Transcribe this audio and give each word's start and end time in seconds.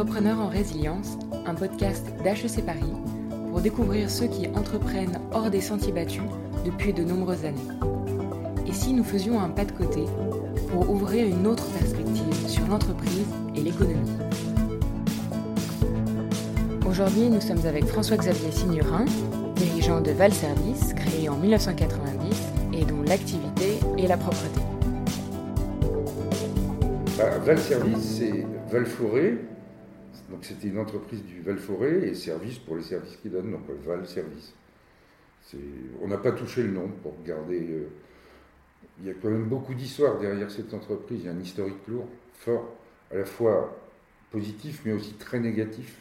Entrepreneurs 0.00 0.40
en 0.40 0.48
résilience, 0.48 1.18
un 1.44 1.54
podcast 1.54 2.06
d'HEC 2.24 2.64
Paris 2.64 2.94
pour 3.50 3.60
découvrir 3.60 4.08
ceux 4.08 4.28
qui 4.28 4.48
entreprennent 4.48 5.20
hors 5.30 5.50
des 5.50 5.60
sentiers 5.60 5.92
battus 5.92 6.22
depuis 6.64 6.94
de 6.94 7.04
nombreuses 7.04 7.44
années. 7.44 7.58
Et 8.66 8.72
si 8.72 8.94
nous 8.94 9.04
faisions 9.04 9.38
un 9.38 9.50
pas 9.50 9.66
de 9.66 9.72
côté 9.72 10.06
pour 10.70 10.88
ouvrir 10.88 11.26
une 11.26 11.46
autre 11.46 11.66
perspective 11.72 12.48
sur 12.48 12.66
l'entreprise 12.68 13.26
et 13.54 13.60
l'économie? 13.60 14.10
Aujourd'hui, 16.88 17.28
nous 17.28 17.42
sommes 17.42 17.66
avec 17.66 17.84
François-Xavier 17.84 18.52
Signurin, 18.52 19.04
dirigeant 19.56 20.00
de 20.00 20.12
Val 20.12 20.32
Service, 20.32 20.94
créé 20.94 21.28
en 21.28 21.36
1990 21.36 22.40
et 22.72 22.86
dont 22.86 23.02
l'activité 23.02 23.78
est 23.98 24.06
la 24.06 24.16
propreté. 24.16 24.60
Bah, 27.18 27.36
Val 27.44 27.58
Service, 27.58 28.16
c'est 28.18 28.46
Val. 28.72 28.86
Donc 30.40 30.46
c'était 30.46 30.68
une 30.68 30.78
entreprise 30.78 31.22
du 31.22 31.42
Val 31.42 31.58
Forêt 31.58 32.08
et 32.08 32.14
service 32.14 32.58
pour 32.58 32.74
les 32.74 32.82
services 32.82 33.14
qu'ils 33.16 33.30
donnent, 33.30 33.50
donc 33.50 33.68
Val 33.84 34.06
Service. 34.06 34.54
On 36.00 36.08
n'a 36.08 36.16
pas 36.16 36.32
touché 36.32 36.62
le 36.62 36.70
nom 36.70 36.88
pour 37.02 37.12
garder. 37.22 37.60
Euh, 37.60 37.88
il 38.98 39.06
y 39.06 39.10
a 39.10 39.12
quand 39.20 39.28
même 39.28 39.50
beaucoup 39.50 39.74
d'histoires 39.74 40.18
derrière 40.18 40.50
cette 40.50 40.72
entreprise. 40.72 41.20
Il 41.20 41.26
y 41.26 41.28
a 41.28 41.32
un 41.32 41.40
historique 41.40 41.86
lourd, 41.88 42.08
fort, 42.32 42.74
à 43.10 43.16
la 43.16 43.26
fois 43.26 43.78
positif 44.30 44.80
mais 44.86 44.92
aussi 44.92 45.12
très 45.12 45.40
négatif, 45.40 46.00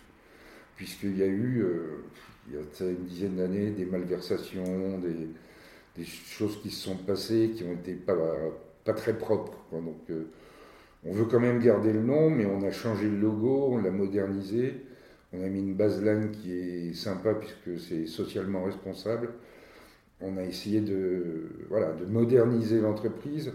puisqu'il 0.78 1.18
y 1.18 1.24
a 1.24 1.28
eu, 1.28 1.62
euh, 1.62 2.06
il 2.48 2.54
y 2.54 2.58
a 2.58 2.90
une 2.92 3.06
dizaine 3.08 3.36
d'années, 3.36 3.72
des 3.72 3.86
malversations, 3.86 5.00
des, 5.00 5.28
des, 5.98 6.06
choses 6.06 6.62
qui 6.62 6.70
se 6.70 6.82
sont 6.86 6.96
passées 6.96 7.52
qui 7.58 7.66
ont 7.66 7.74
été 7.74 7.94
pas, 7.94 8.16
pas 8.86 8.94
très 8.94 9.18
propres. 9.18 9.58
Donc, 9.74 10.00
euh, 10.10 10.30
on 11.06 11.14
veut 11.14 11.26
quand 11.26 11.40
même 11.40 11.60
garder 11.60 11.94
le 11.94 12.02
nom, 12.02 12.30
mais 12.30 12.46
on 12.46 12.62
a 12.64 12.72
changé 12.72 13.08
le 13.08 13.18
logo, 13.18 13.70
on 13.72 13.78
l'a 13.78 13.92
modernisé. 13.92 14.86
On 15.32 15.44
a 15.44 15.48
mis 15.48 15.60
une 15.60 15.76
baseline 15.76 16.32
qui 16.32 16.52
est 16.54 16.94
sympa 16.94 17.36
puisque 17.36 17.80
c'est 17.80 18.08
socialement 18.08 18.64
responsable. 18.64 19.34
On 20.22 20.38
a 20.38 20.44
essayé 20.44 20.82
de, 20.82 21.50
voilà, 21.70 21.94
de 21.94 22.06
moderniser 22.06 22.82
l'entreprise, 22.82 23.54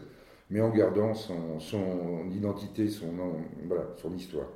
mais 0.51 0.61
en 0.61 0.70
gardant 0.70 1.14
son, 1.14 1.61
son 1.61 2.31
identité, 2.31 2.89
son, 2.89 3.12
voilà, 3.67 3.84
son 4.01 4.14
histoire. 4.14 4.47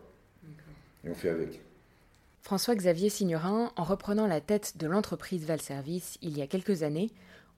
Et 1.05 1.11
on 1.11 1.15
fait 1.15 1.29
avec. 1.29 1.61
François-Xavier 2.43 3.11
Signorin, 3.11 3.73
en 3.77 3.85
reprenant 3.85 4.27
la 4.27 4.41
tête 4.41 4.79
de 4.79 4.87
l'entreprise 4.87 5.45
Valservice 5.45 6.17
il 6.23 6.39
y 6.39 6.41
a 6.41 6.47
quelques 6.47 6.83
années, 6.83 7.11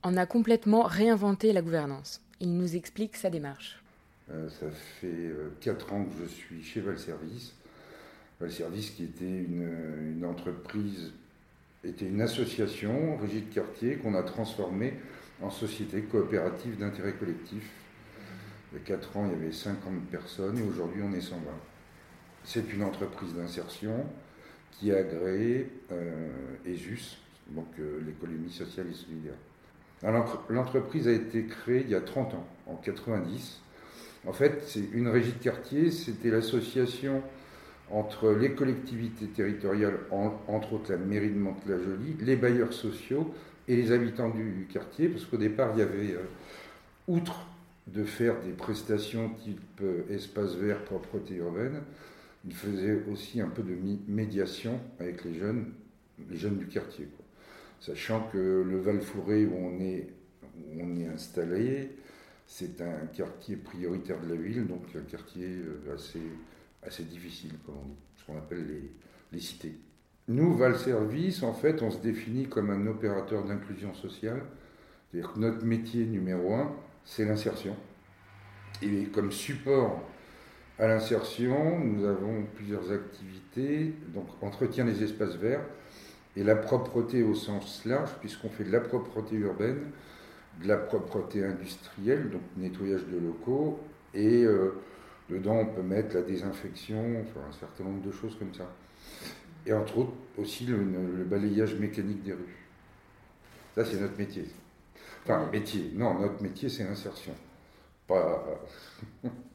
en 0.03 0.17
a 0.17 0.27
complètement 0.27 0.83
réinventé 0.83 1.53
la 1.53 1.63
gouvernance. 1.63 2.23
Il 2.41 2.57
nous 2.57 2.75
explique 2.75 3.17
sa 3.17 3.31
démarche. 3.31 3.81
Euh, 4.33 4.49
ça 4.49 4.67
fait 4.71 5.33
4 5.61 5.87
euh, 5.93 5.95
ans 5.95 6.05
que 6.05 6.23
je 6.23 6.29
suis 6.29 6.63
chez 6.63 6.81
Valservice. 6.81 7.55
Valservice 8.41 8.91
qui 8.91 9.05
était 9.05 9.25
une, 9.25 10.25
entreprise, 10.25 11.13
était 11.85 12.07
une 12.07 12.21
association, 12.23 13.17
régie 13.17 13.43
de 13.43 13.53
quartier, 13.53 13.97
qu'on 13.97 14.15
a 14.15 14.23
transformée 14.23 14.95
en 15.43 15.51
société 15.51 16.03
coopérative 16.03 16.79
d'intérêt 16.79 17.13
collectif. 17.15 17.69
Il 18.73 18.79
y 18.79 18.83
a 18.83 18.85
4 18.85 19.17
ans, 19.17 19.27
il 19.27 19.33
y 19.33 19.43
avait 19.43 19.53
50 19.53 20.07
personnes 20.11 20.59
et 20.59 20.63
aujourd'hui, 20.63 21.03
on 21.03 21.13
est 21.13 21.21
120. 21.21 21.41
C'est 22.45 22.73
une 22.73 22.83
entreprise 22.83 23.35
d'insertion 23.35 24.07
qui 24.71 24.93
a 24.93 24.99
agréé 24.99 25.69
euh, 25.91 26.29
ESUS, 26.65 27.19
donc 27.49 27.67
l'économie 28.07 28.51
sociale 28.51 28.87
et 28.91 28.95
solidaire. 28.95 29.35
L'entreprise 30.49 31.09
a 31.09 31.13
été 31.13 31.45
créée 31.45 31.83
il 31.83 31.91
y 31.91 31.95
a 31.95 32.01
30 32.01 32.35
ans, 32.35 32.47
en 32.67 32.77
90, 32.77 33.61
en 34.27 34.33
fait, 34.33 34.63
c'est 34.67 34.85
une 34.93 35.09
régie 35.09 35.33
de 35.33 35.43
quartier, 35.43 35.91
c'était 35.91 36.31
l'association 36.31 37.23
entre 37.91 38.33
les 38.33 38.53
collectivités 38.53 39.27
territoriales, 39.27 39.99
entre 40.11 40.75
autres 40.75 40.93
la 40.93 40.99
mairie 40.99 41.31
de 41.31 41.39
Mantes-la-Jolie, 41.39 42.17
les 42.21 42.37
bailleurs 42.37 42.73
sociaux 42.73 43.35
et 43.67 43.77
les 43.77 43.93
habitants 43.93 44.31
du 44.31 44.69
quartier, 44.73 45.09
parce 45.09 45.25
qu'au 45.25 45.37
départ, 45.37 45.71
il 45.75 45.81
y 45.81 45.83
avait, 45.83 46.13
euh, 46.13 46.25
outre 47.09 47.47
de 47.87 48.05
faire 48.05 48.41
des 48.43 48.53
prestations 48.53 49.31
type 49.31 49.61
euh, 49.83 50.03
espace 50.11 50.55
vert, 50.55 50.85
propreté 50.85 51.37
urbaine, 51.37 51.83
il 52.45 52.55
faisait 52.55 53.03
aussi 53.11 53.41
un 53.41 53.49
peu 53.49 53.63
de 53.63 53.77
médiation 54.09 54.81
avec 54.99 55.25
les 55.25 55.35
jeunes, 55.35 55.73
les 56.31 56.37
jeunes 56.37 56.57
du 56.57 56.67
quartier. 56.67 57.09
Sachant 57.81 58.29
que 58.33 58.39
le 58.39 58.79
Val-Fouré 58.79 59.47
où 59.47 59.55
on 59.57 59.81
est, 59.81 60.09
où 60.57 60.81
on 60.81 60.97
est 60.97 61.07
installé, 61.07 61.91
c'est 62.53 62.81
un 62.81 63.07
quartier 63.07 63.55
prioritaire 63.55 64.21
de 64.21 64.35
la 64.35 64.35
ville, 64.35 64.67
donc 64.67 64.83
un 64.97 65.09
quartier 65.09 65.47
euh, 65.47 65.95
assez, 65.95 66.21
assez 66.83 67.05
difficile, 67.05 67.53
comme 67.65 67.77
on 67.77 67.87
dit, 67.87 67.97
ce 68.17 68.25
qu'on 68.25 68.37
appelle 68.37 68.67
les, 68.67 68.91
les 69.33 69.41
cités. 69.41 69.79
Nous, 70.27 70.57
Val 70.57 70.77
Service, 70.77 71.45
en 71.45 71.55
fait, 71.55 71.81
on 71.81 71.93
se 71.93 71.99
définit 71.99 72.49
comme 72.49 72.71
un 72.71 72.89
opérateur 72.89 73.45
d'inclusion 73.45 73.95
sociale. 73.95 74.43
C'est-à-dire 75.11 75.33
que 75.33 75.39
notre 75.39 75.65
métier 75.65 76.05
numéro 76.05 76.53
un, 76.55 76.75
c'est 77.05 77.25
l'insertion. 77.25 77.77
Et 78.83 79.05
comme 79.05 79.31
support 79.31 80.03
à 80.81 80.89
l'insertion, 80.89 81.79
nous 81.79 82.05
avons 82.05 82.47
plusieurs 82.57 82.91
activités, 82.91 83.95
donc 84.13 84.27
entretien 84.43 84.85
des 84.85 85.05
espaces 85.05 85.37
verts 85.37 85.65
et 86.37 86.43
la 86.43 86.57
propreté 86.57 87.23
au 87.23 87.37
sens 87.37 87.85
large, 87.85 88.11
puisqu'on 88.19 88.49
fait 88.49 88.65
de 88.65 88.73
la 88.73 88.81
propreté 88.81 89.37
urbaine, 89.37 89.93
de 90.63 90.69
la 90.69 90.77
propreté 90.77 91.45
industrielle, 91.45 92.31
donc 92.31 92.43
nettoyage 92.57 93.07
de 93.07 93.19
locaux, 93.19 93.81
et 94.15 94.45
euh, 94.45 94.75
dedans 95.29 95.57
on 95.57 95.67
peut 95.67 95.83
mettre 95.83 96.15
la 96.15 96.23
désinfection, 96.23 97.23
enfin 97.23 97.41
un 97.49 97.53
certain 97.53 97.85
nombre 97.85 98.03
de 98.03 98.11
choses 98.11 98.37
comme 98.39 98.53
ça. 98.55 98.71
Et 99.67 99.73
entre 99.73 99.99
autres 99.99 100.13
aussi 100.39 100.67
le, 100.67 100.77
balayage 101.25 101.75
mécanique 101.75 102.23
des 102.23 102.33
rues. 102.33 102.67
Ça 103.75 103.85
c'est 103.85 104.01
notre 104.01 104.19
métier. 104.19 104.47
Enfin 105.25 105.49
métier, 105.53 105.93
non, 105.95 106.19
notre 106.19 106.43
métier 106.43 106.69
c'est 106.69 106.85
l'insertion. 106.85 107.35
Pas... 108.07 108.45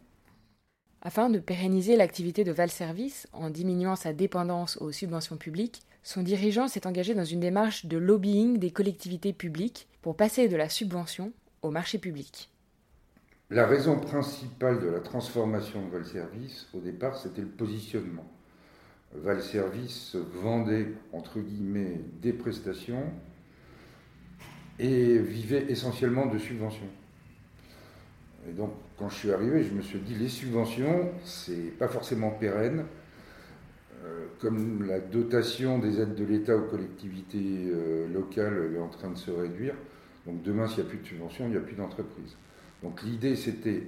Afin 1.06 1.30
de 1.30 1.38
pérenniser 1.38 1.98
l'activité 1.98 2.44
de 2.44 2.52
Val 2.52 2.72
Service 2.72 3.28
en 3.32 3.52
diminuant 3.52 3.96
sa 3.96 4.12
dépendance 4.12 4.78
aux 4.78 4.92
subventions 4.92 5.38
publiques, 5.38 5.84
son 6.02 6.24
dirigeant 6.24 6.68
s'est 6.68 6.88
engagé 6.88 7.14
dans 7.14 7.24
une 7.24 7.42
démarche 7.42 7.86
de 7.86 7.98
lobbying 7.98 8.58
des 8.58 8.72
collectivités 8.72 9.32
publiques 9.32 9.88
pour 10.02 10.18
passer 10.18 10.48
de 10.48 10.56
la 10.56 10.68
subvention 10.68 11.32
au 11.62 11.70
marché 11.70 12.00
public. 12.00 12.50
La 13.52 13.68
raison 13.68 14.00
principale 14.00 14.82
de 14.82 14.88
la 14.88 15.00
transformation 15.00 15.86
de 15.86 15.92
Val 15.92 16.06
Service, 16.08 16.66
au 16.74 16.80
départ, 16.80 17.16
c'était 17.16 17.42
le 17.42 17.50
positionnement. 17.50 18.26
Val 19.14 19.44
Service 19.44 20.16
vendait, 20.16 20.88
entre 21.14 21.40
guillemets, 21.40 22.02
des 22.20 22.34
prestations 22.34 23.14
et 24.80 25.20
vivait 25.20 25.68
essentiellement 25.70 26.26
de 26.26 26.40
subventions. 26.40 26.90
Et 28.48 28.54
donc, 28.54 28.72
quand 28.98 29.10
je 29.10 29.16
suis 29.16 29.32
arrivé, 29.32 29.64
je 29.64 29.74
me 29.74 29.82
suis 29.82 30.00
dit, 30.00 30.16
les 30.16 30.30
subventions, 30.30 31.12
c'est 31.24 31.78
pas 31.78 31.88
forcément 31.88 32.32
pérenne. 32.32 32.86
Euh, 34.04 34.26
comme 34.40 34.86
la 34.88 35.00
dotation 35.00 35.80
des 35.80 36.00
aides 36.00 36.16
de 36.16 36.26
l'État 36.26 36.56
aux 36.56 36.68
collectivités 36.68 37.72
euh, 37.74 38.08
locales 38.14 38.72
est 38.76 38.80
en 38.80 38.90
train 38.90 39.10
de 39.10 39.18
se 39.18 39.32
réduire, 39.32 39.74
donc 40.28 40.44
demain, 40.44 40.68
s'il 40.68 40.84
n'y 40.84 40.90
a 40.90 40.90
plus 40.90 41.00
de 41.00 41.08
subventions, 41.08 41.46
il 41.46 41.52
n'y 41.52 41.58
a 41.58 41.62
plus 41.62 41.76
d'entreprise. 41.76 42.36
Donc 42.84 43.02
l'idée, 43.04 43.36
c'était 43.36 43.88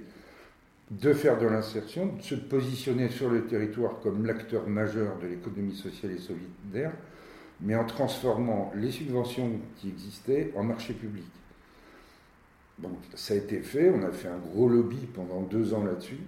de 0.90 1.14
faire 1.14 1.38
de 1.38 1.46
l'insertion, 1.46 2.16
de 2.16 2.22
se 2.22 2.36
positionner 2.36 3.10
sur 3.10 3.30
le 3.30 3.46
territoire 3.46 4.00
comme 4.00 4.26
l'acteur 4.26 4.68
majeur 4.68 5.20
de 5.20 5.28
l'économie 5.28 5.76
sociale 5.76 6.14
et 6.14 6.20
solidaire, 6.20 6.94
mais 7.60 7.76
en 7.76 7.86
transformant 7.86 8.72
les 8.76 8.92
subventions 8.92 9.60
qui 9.76 9.90
existaient 9.90 10.54
en 10.56 10.64
marché 10.64 10.94
public. 10.94 11.26
Donc 12.80 12.98
ça 13.16 13.34
a 13.34 13.38
été 13.38 13.60
fait, 13.62 13.90
on 13.90 14.04
a 14.04 14.12
fait 14.12 14.28
un 14.28 14.38
gros 14.38 14.70
lobby 14.70 15.08
pendant 15.14 15.42
deux 15.42 15.74
ans 15.74 15.84
là-dessus. 15.84 16.20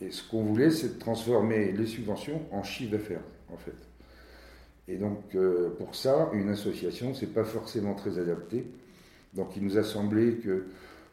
Et 0.00 0.10
ce 0.10 0.22
qu'on 0.28 0.42
voulait, 0.42 0.70
c'est 0.70 0.94
de 0.94 0.98
transformer 0.98 1.72
les 1.72 1.86
subventions 1.86 2.42
en 2.52 2.62
chiffre 2.62 2.92
d'affaires, 2.92 3.24
en 3.52 3.56
fait. 3.56 3.74
Et 4.86 4.96
donc, 4.96 5.34
euh, 5.34 5.70
pour 5.76 5.94
ça, 5.94 6.30
une 6.32 6.48
association, 6.48 7.14
c'est 7.14 7.34
pas 7.34 7.44
forcément 7.44 7.94
très 7.94 8.18
adapté. 8.18 8.64
Donc, 9.34 9.56
il 9.56 9.64
nous 9.64 9.76
a 9.76 9.82
semblé 9.82 10.36
que 10.36 10.66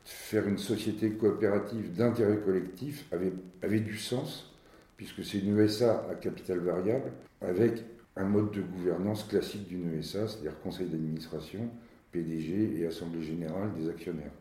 faire 0.03 0.47
une 0.47 0.59
société 0.59 1.11
coopérative 1.11 1.93
d'intérêt 1.93 2.37
collectif 2.37 3.05
avait, 3.11 3.79
du 3.79 3.97
sens, 3.97 4.53
puisque 4.97 5.25
c'est 5.25 5.39
une 5.39 5.59
ESA 5.59 6.05
à 6.09 6.15
capital 6.15 6.59
variable, 6.59 7.11
avec 7.41 7.83
un 8.15 8.23
mode 8.23 8.51
de 8.51 8.61
gouvernance 8.61 9.23
classique 9.23 9.67
d'une 9.67 9.97
ESA, 9.99 10.27
c'est-à-dire 10.27 10.57
conseil 10.61 10.87
d'administration, 10.87 11.69
PDG 12.15 12.79
et 12.79 12.87
assemblée 12.87 13.21
générale 13.21 13.71
des 13.77 13.89
actionnaires. 13.89 14.31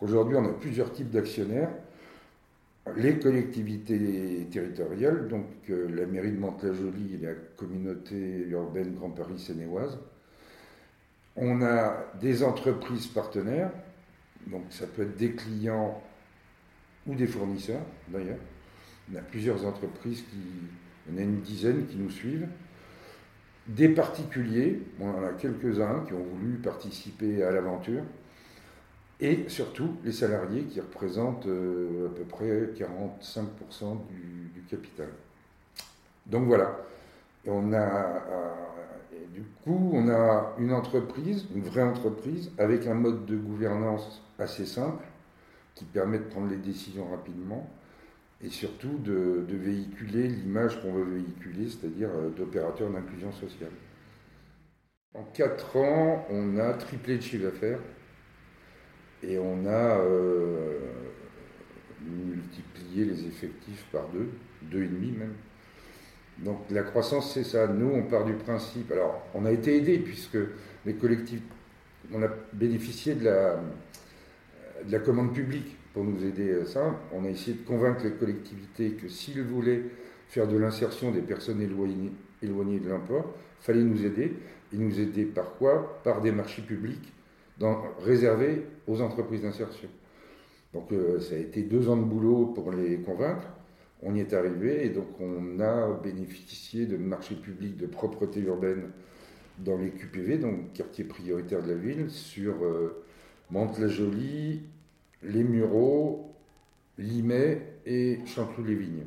Aujourd'hui, 0.00 0.36
on 0.36 0.44
a 0.44 0.52
plusieurs 0.52 0.92
types 0.92 1.10
d'actionnaires 1.10 1.70
les 2.96 3.18
collectivités 3.18 4.46
territoriales, 4.50 5.28
donc 5.28 5.46
euh, 5.70 5.88
la 5.94 6.06
mairie 6.06 6.32
de 6.32 6.38
Mantes-la-Jolie 6.38 7.14
et 7.14 7.24
la 7.24 7.32
communauté 7.56 8.46
urbaine 8.48 8.94
Grand 8.94 9.10
Paris 9.10 9.38
sénéoise. 9.38 9.98
On 11.36 11.62
a 11.62 12.04
des 12.20 12.44
entreprises 12.44 13.06
partenaires, 13.06 13.70
donc 14.46 14.64
ça 14.70 14.86
peut 14.86 15.02
être 15.02 15.16
des 15.16 15.32
clients 15.32 16.02
ou 17.06 17.14
des 17.14 17.26
fournisseurs 17.26 17.84
d'ailleurs. 18.08 18.38
On 19.10 19.16
a 19.16 19.22
plusieurs 19.22 19.64
entreprises 19.64 20.22
qui, 20.22 20.42
on 21.12 21.18
a 21.18 21.22
une 21.22 21.40
dizaine 21.40 21.86
qui 21.86 21.96
nous 21.96 22.10
suivent. 22.10 22.48
Des 23.66 23.88
particuliers, 23.88 24.82
on 25.00 25.08
en 25.08 25.24
a 25.24 25.30
quelques-uns 25.30 26.04
qui 26.06 26.12
ont 26.12 26.22
voulu 26.22 26.58
participer 26.58 27.42
à 27.42 27.50
l'aventure. 27.50 28.02
Et 29.20 29.48
surtout 29.48 29.96
les 30.04 30.12
salariés 30.12 30.64
qui 30.64 30.80
représentent 30.80 31.46
euh, 31.46 32.08
à 32.08 32.10
peu 32.10 32.24
près 32.24 32.70
45% 32.76 33.98
du, 34.08 34.62
capital. 34.68 35.08
Donc 36.26 36.46
voilà. 36.46 36.76
on 37.46 37.72
a, 37.72 37.76
euh, 37.76 38.50
du 39.32 39.42
coup, 39.62 39.90
on 39.92 40.08
a 40.08 40.54
une 40.58 40.72
entreprise, 40.72 41.46
une 41.54 41.62
vraie 41.62 41.82
entreprise, 41.82 42.50
avec 42.58 42.86
un 42.86 42.94
mode 42.94 43.24
de 43.26 43.36
gouvernance 43.36 44.22
assez 44.38 44.66
simple, 44.66 45.04
qui 45.74 45.84
permet 45.84 46.18
de 46.18 46.24
prendre 46.24 46.48
les 46.48 46.56
décisions 46.56 47.08
rapidement, 47.10 47.68
et 48.42 48.50
surtout 48.50 48.98
de, 48.98 49.44
véhiculer 49.48 50.28
l'image 50.28 50.80
qu'on 50.80 50.92
veut 50.92 51.04
véhiculer, 51.04 51.68
c'est-à-dire 51.68 52.10
euh, 52.10 52.30
d'opérateur 52.30 52.90
d'inclusion 52.90 53.32
sociale. 53.32 53.70
En 55.14 55.22
quatre 55.22 55.76
ans, 55.76 56.26
on 56.30 56.58
a 56.58 56.74
triplé 56.74 57.16
le 57.16 57.20
chiffre 57.20 57.44
d'affaires 57.44 57.78
et 59.22 59.38
on 59.38 59.64
a 59.66 59.98
euh, 60.00 60.78
multiplié 62.02 63.04
les 63.04 63.26
effectifs 63.26 63.86
par 63.92 64.08
deux, 64.08 64.28
deux 64.62 64.82
et 64.82 64.88
demi 64.88 65.12
même. 65.12 65.34
Donc 66.38 66.58
la 66.70 66.82
croissance, 66.82 67.32
c'est 67.32 67.44
ça. 67.44 67.68
Nous, 67.68 67.88
on 67.88 68.02
part 68.02 68.24
du 68.24 68.34
principe. 68.34 68.90
Alors, 68.90 69.24
on 69.34 69.44
a 69.44 69.52
été 69.52 69.76
aidé 69.76 69.98
puisque 69.98 70.38
les 70.84 70.94
collectifs, 70.94 71.42
on 72.12 72.22
a 72.24 72.28
bénéficié 72.52 73.14
de 73.14 73.30
la 74.88 74.98
commande 74.98 75.32
publique 75.32 75.76
pour 75.94 76.04
nous 76.04 76.24
aider 76.24 76.52
à 76.60 76.66
ça. 76.66 77.00
On 77.12 77.24
a 77.24 77.30
essayé 77.30 77.56
de 77.56 77.66
convaincre 77.66 78.04
les 78.04 78.12
collectivités 78.12 78.90
que 78.90 79.08
s'ils 79.08 79.42
voulaient 79.42 79.82
faire 80.28 80.46
de 80.46 80.58
l'insertion 80.58 81.10
des 81.12 81.22
personnes 81.22 81.62
éloignées, 81.62 82.10
de 82.80 82.88
l'emploi, 82.88 83.34
fallait 83.60 83.82
nous 83.82 84.04
aider. 84.04 84.34
Et 84.72 84.76
nous 84.76 85.00
aider 85.00 85.24
par 85.24 85.54
quoi? 85.54 86.00
Par 86.02 86.20
des 86.20 86.32
marchés 86.32 86.62
publics 86.62 87.12
réservés 88.00 88.66
aux 88.86 89.00
entreprises 89.00 89.42
d'insertion. 89.42 89.88
Donc 90.72 90.92
euh, 90.92 91.20
ça 91.20 91.36
a 91.36 91.38
été 91.38 91.62
deux 91.62 91.88
ans 91.88 91.96
de 91.96 92.02
boulot 92.02 92.46
pour 92.46 92.72
les 92.72 92.98
convaincre. 92.98 93.46
On 94.02 94.14
y 94.14 94.20
est 94.20 94.34
arrivé 94.34 94.84
et 94.84 94.90
donc 94.90 95.06
on 95.20 95.60
a 95.60 95.92
bénéficié 96.02 96.86
de 96.86 96.96
marchés 96.96 97.36
publics 97.36 97.76
de 97.76 97.86
propreté 97.86 98.40
urbaine 98.40 98.90
dans 99.60 99.78
les 99.78 99.90
QPV, 99.90 100.38
donc 100.38 100.72
quartier 100.72 101.04
prioritaire 101.04 101.62
de 101.62 101.68
la 101.68 101.76
ville, 101.76 102.10
sur 102.10 102.64
euh, 102.64 103.04
Mantes-la-Jolie, 103.50 104.62
les 105.24 105.42
Mureaux, 105.42 106.34
Limay 106.98 107.60
et 107.86 108.18
Chanteloup-les-Vignes. 108.26 109.06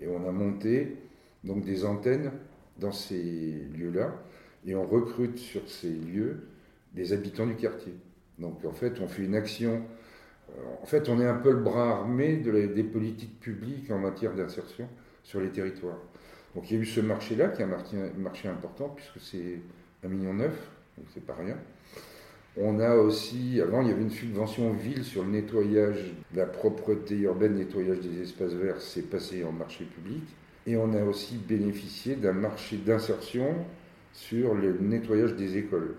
Et 0.00 0.06
on 0.06 0.28
a 0.28 0.32
monté 0.32 0.96
donc 1.42 1.64
des 1.64 1.84
antennes 1.84 2.30
dans 2.78 2.92
ces 2.92 3.66
lieux-là 3.76 4.14
et 4.66 4.74
on 4.74 4.84
recrute 4.84 5.38
sur 5.38 5.68
ces 5.68 5.90
lieux 5.90 6.48
des 6.94 7.12
habitants 7.12 7.46
du 7.46 7.56
quartier. 7.56 7.94
Donc 8.38 8.64
en 8.64 8.72
fait, 8.72 9.00
on 9.00 9.08
fait 9.08 9.24
une 9.24 9.34
action. 9.34 9.82
Euh, 10.50 10.62
en 10.82 10.86
fait, 10.86 11.08
on 11.08 11.20
est 11.20 11.26
un 11.26 11.36
peu 11.36 11.52
le 11.52 11.60
bras 11.60 11.98
armé 11.98 12.36
de 12.36 12.66
des 12.66 12.84
politiques 12.84 13.40
publiques 13.40 13.90
en 13.90 13.98
matière 13.98 14.34
d'insertion 14.34 14.88
sur 15.22 15.40
les 15.40 15.50
territoires. 15.50 15.98
Donc 16.54 16.70
il 16.70 16.76
y 16.76 16.78
a 16.78 16.82
eu 16.82 16.86
ce 16.86 17.00
marché-là 17.00 17.48
qui 17.48 17.62
est 17.62 17.64
un 17.64 18.12
marché, 18.16 18.48
important 18.48 18.88
puisque 18.88 19.20
c'est 19.20 19.60
un 20.04 20.08
million 20.08 20.34
neuf, 20.34 20.56
donc 20.96 21.06
c'est 21.12 21.24
pas 21.24 21.34
rien. 21.34 21.56
On 22.56 22.78
a 22.78 22.94
aussi, 22.94 23.60
avant 23.60 23.82
il 23.82 23.88
y 23.88 23.90
avait 23.90 24.02
une 24.02 24.10
subvention 24.10 24.72
ville 24.72 25.04
sur 25.04 25.24
le 25.24 25.30
nettoyage, 25.30 26.12
la 26.34 26.46
propreté 26.46 27.16
urbaine, 27.16 27.56
nettoyage 27.56 27.98
des 27.98 28.22
espaces 28.22 28.52
verts, 28.52 28.80
c'est 28.80 29.10
passé 29.10 29.42
en 29.42 29.50
marché 29.50 29.84
public. 29.84 30.22
Et 30.66 30.76
on 30.76 30.94
a 30.94 31.02
aussi 31.02 31.36
bénéficié 31.36 32.14
d'un 32.14 32.32
marché 32.32 32.76
d'insertion 32.76 33.54
sur 34.12 34.54
le 34.54 34.78
nettoyage 34.78 35.34
des 35.34 35.56
écoles. 35.58 35.96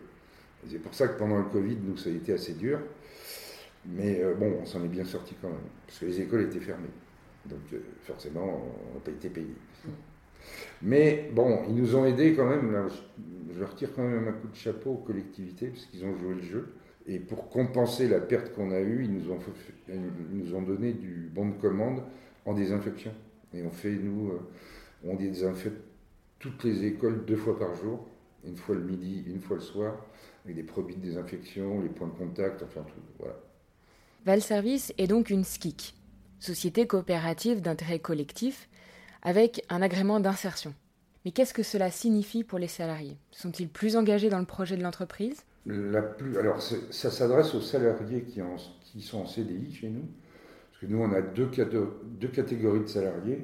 C'est 0.67 0.81
pour 0.81 0.93
ça 0.93 1.09
que 1.09 1.19
pendant 1.19 1.37
le 1.37 1.43
Covid, 1.43 1.77
nous, 1.83 1.97
ça 1.97 2.09
a 2.09 2.13
été 2.13 2.33
assez 2.33 2.53
dur. 2.53 2.79
Mais 3.85 4.21
euh, 4.23 4.33
bon, 4.33 4.59
on 4.61 4.65
s'en 4.65 4.83
est 4.83 4.87
bien 4.87 5.05
sorti 5.05 5.35
quand 5.41 5.49
même, 5.49 5.57
parce 5.85 5.99
que 5.99 6.05
les 6.05 6.21
écoles 6.21 6.43
étaient 6.43 6.59
fermées. 6.59 6.87
Donc 7.45 7.59
euh, 7.73 7.79
forcément, 8.03 8.63
on 8.91 8.95
n'a 8.95 8.99
pas 9.01 9.11
été 9.11 9.29
payé. 9.29 9.53
Mais 10.81 11.29
bon, 11.33 11.63
ils 11.67 11.75
nous 11.75 11.95
ont 11.95 12.05
aidés 12.05 12.33
quand 12.33 12.49
même. 12.49 12.71
Là, 12.71 12.87
je, 13.55 13.59
leur 13.59 13.75
tire 13.75 13.89
quand 13.95 14.03
même 14.03 14.27
un 14.27 14.33
coup 14.33 14.47
de 14.47 14.55
chapeau 14.55 14.91
aux 14.91 14.97
collectivités, 14.97 15.67
parce 15.67 15.85
qu'ils 15.85 16.05
ont 16.05 16.15
joué 16.17 16.35
le 16.35 16.41
jeu. 16.41 16.73
Et 17.07 17.19
pour 17.19 17.49
compenser 17.49 18.07
la 18.07 18.19
perte 18.19 18.53
qu'on 18.53 18.71
a 18.71 18.79
eue, 18.79 19.05
ils 19.05 19.13
nous, 19.13 19.31
ont 19.31 19.39
nous 20.31 20.55
ont 20.55 20.61
donné 20.61 20.93
du 20.93 21.29
bon 21.33 21.49
de 21.49 21.53
commande 21.53 22.03
en 22.45 22.53
désinfection. 22.53 23.11
Et 23.53 23.63
on 23.63 23.69
fait, 23.69 23.91
nous, 23.91 24.29
euh, 24.29 24.39
on 25.03 25.15
désinfecte 25.15 25.81
toutes 26.39 26.63
les 26.63 26.85
écoles 26.85 27.25
deux 27.25 27.35
fois 27.35 27.57
par 27.57 27.75
jour, 27.75 28.07
une 28.43 28.57
fois 28.57 28.75
le 28.75 28.81
midi, 28.81 29.23
une 29.27 29.39
fois 29.39 29.57
le 29.57 29.61
soir 29.61 29.95
avec 30.45 30.55
des 30.55 30.63
produits 30.63 30.95
de 30.95 31.01
désinfection, 31.01 31.81
les 31.81 31.89
points 31.89 32.07
de 32.07 32.13
contact, 32.13 32.61
enfin 32.63 32.81
tout. 32.81 33.01
Voilà. 33.19 33.35
Valservice 34.25 34.93
est 34.97 35.07
donc 35.07 35.29
une 35.29 35.43
SKIC, 35.43 35.95
société 36.39 36.87
coopérative 36.87 37.61
d'intérêt 37.61 37.99
collectif, 37.99 38.69
avec 39.23 39.65
un 39.69 39.81
agrément 39.81 40.19
d'insertion. 40.19 40.73
Mais 41.25 41.31
qu'est-ce 41.31 41.55
que 41.55 41.63
cela 41.63 41.89
signifie 41.89 42.43
pour 42.43 42.59
les 42.59 42.67
salariés? 42.67 43.17
Sont-ils 43.31 43.67
plus 43.67 43.97
engagés 43.97 44.29
dans 44.29 44.37
le 44.37 44.45
projet 44.45 44.77
de 44.77 44.83
l'entreprise? 44.83 45.43
Alors, 45.67 46.61
ça 46.61 47.09
s'adresse 47.09 47.55
aux 47.55 47.61
salariés 47.61 48.21
qui, 48.21 48.41
sont 49.01 49.17
en 49.17 49.25
CDI 49.25 49.73
chez 49.73 49.89
nous. 49.89 50.03
Parce 50.71 50.81
que 50.81 50.85
nous, 50.85 51.01
on 51.01 51.11
a 51.11 51.21
deux, 51.21 51.47
catégories 51.47 52.81
de 52.81 52.87
salariés. 52.87 53.39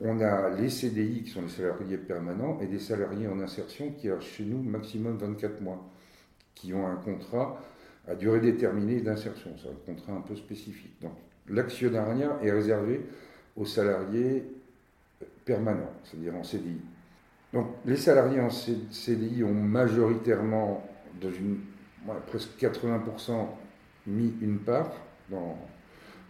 On 0.00 0.20
a 0.20 0.50
les 0.50 0.68
CDI 0.68 1.22
qui 1.22 1.30
sont 1.30 1.42
les 1.42 1.48
salariés 1.48 1.98
permanents 1.98 2.58
et 2.60 2.66
des 2.66 2.80
salariés 2.80 3.28
en 3.28 3.38
insertion 3.38 3.92
qui 3.92 4.10
ont 4.10 4.20
chez 4.20 4.44
nous 4.44 4.60
maximum 4.60 5.16
24 5.18 5.60
mois 5.60 5.88
qui 6.54 6.74
ont 6.74 6.86
un 6.88 6.96
contrat 6.96 7.62
à 8.08 8.16
durée 8.16 8.40
déterminée 8.40 9.00
d'insertion. 9.00 9.50
C'est 9.56 9.68
un 9.68 9.94
contrat 9.94 10.14
un 10.14 10.20
peu 10.20 10.34
spécifique. 10.34 11.00
Donc 11.00 11.12
l'actionnariat 11.48 12.38
est 12.42 12.50
réservé 12.50 13.06
aux 13.56 13.66
salariés 13.66 14.44
permanents, 15.48 15.94
c'est-à-dire 16.04 16.36
en 16.36 16.44
CDI. 16.44 16.80
Donc 17.54 17.68
les 17.86 17.96
salariés 17.96 18.40
en 18.40 18.50
CDI 18.50 19.42
ont 19.42 19.54
majoritairement, 19.54 20.86
dans 21.20 21.32
une, 21.32 21.60
presque 22.26 22.50
80%, 22.60 23.46
mis 24.06 24.34
une 24.42 24.58
part 24.58 24.92
dans, 25.30 25.58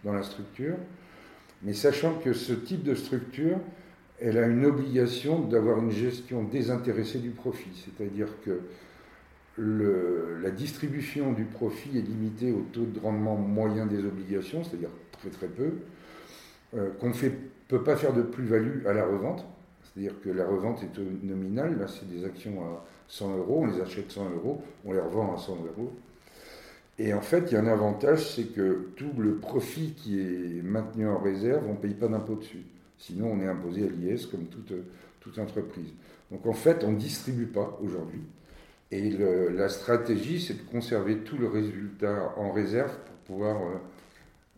dans 0.05 0.13
la 0.13 0.23
structure, 0.23 0.75
mais 1.63 1.73
sachant 1.73 2.15
que 2.15 2.31
ce 2.31 2.53
type 2.53 2.83
de 2.83 2.95
structure, 2.95 3.57
elle 4.21 4.37
a 4.37 4.47
une 4.47 4.65
obligation 4.65 5.41
d'avoir 5.41 5.79
une 5.79 5.91
gestion 5.91 6.43
désintéressée 6.43 7.19
du 7.19 7.31
profit, 7.31 7.85
c'est-à-dire 7.85 8.29
que 8.45 8.61
la 10.41 10.51
distribution 10.51 11.33
du 11.33 11.43
profit 11.43 11.97
est 11.97 12.01
limitée 12.01 12.53
au 12.53 12.65
taux 12.71 12.85
de 12.85 12.99
rendement 13.01 13.35
moyen 13.35 13.85
des 13.85 13.99
obligations, 14.05 14.63
c'est-à-dire 14.63 14.91
très 15.11 15.29
très 15.29 15.47
peu, 15.47 15.73
euh, 16.75 16.89
qu'on 16.99 17.09
ne 17.09 17.29
peut 17.67 17.83
pas 17.83 17.95
faire 17.95 18.13
de 18.13 18.21
plus-value 18.21 18.85
à 18.85 18.93
la 18.93 19.05
revente, 19.05 19.45
c'est-à-dire 19.83 20.13
que 20.21 20.29
la 20.29 20.45
revente 20.45 20.83
est 20.83 20.99
nominale, 21.23 21.77
là 21.79 21.87
c'est 21.87 22.07
des 22.09 22.25
actions 22.25 22.61
à 22.61 22.85
100 23.07 23.37
euros, 23.37 23.63
on 23.63 23.67
les 23.67 23.81
achète 23.81 24.11
100 24.11 24.29
euros, 24.31 24.61
on 24.85 24.93
les 24.93 24.99
revend 24.99 25.35
à 25.35 25.37
100 25.37 25.55
euros. 25.55 25.91
Et 26.99 27.13
en 27.13 27.21
fait, 27.21 27.45
il 27.47 27.53
y 27.53 27.55
a 27.55 27.61
un 27.61 27.67
avantage, 27.67 28.35
c'est 28.35 28.53
que 28.53 28.89
tout 28.97 29.13
le 29.17 29.35
profit 29.35 29.93
qui 29.93 30.19
est 30.19 30.61
maintenu 30.61 31.07
en 31.07 31.17
réserve, 31.17 31.63
on 31.65 31.73
ne 31.73 31.77
paye 31.77 31.93
pas 31.93 32.09
d'impôt 32.09 32.35
dessus. 32.35 32.65
Sinon, 32.97 33.31
on 33.31 33.41
est 33.41 33.47
imposé 33.47 33.85
à 33.85 33.87
l'IS 33.87 34.25
comme 34.25 34.45
toute, 34.47 35.39
entreprise. 35.39 35.93
Donc 36.31 36.45
en 36.45 36.53
fait, 36.53 36.83
on 36.83 36.91
ne 36.91 36.97
distribue 36.97 37.45
pas 37.45 37.79
aujourd'hui. 37.81 38.23
Et 38.91 39.11
la 39.11 39.69
stratégie, 39.69 40.41
c'est 40.41 40.55
de 40.55 40.69
conserver 40.69 41.19
tout 41.19 41.37
le 41.37 41.47
résultat 41.47 42.33
en 42.35 42.51
réserve 42.51 42.91
pour 43.05 43.15
pouvoir 43.35 43.61
euh, 43.61 43.75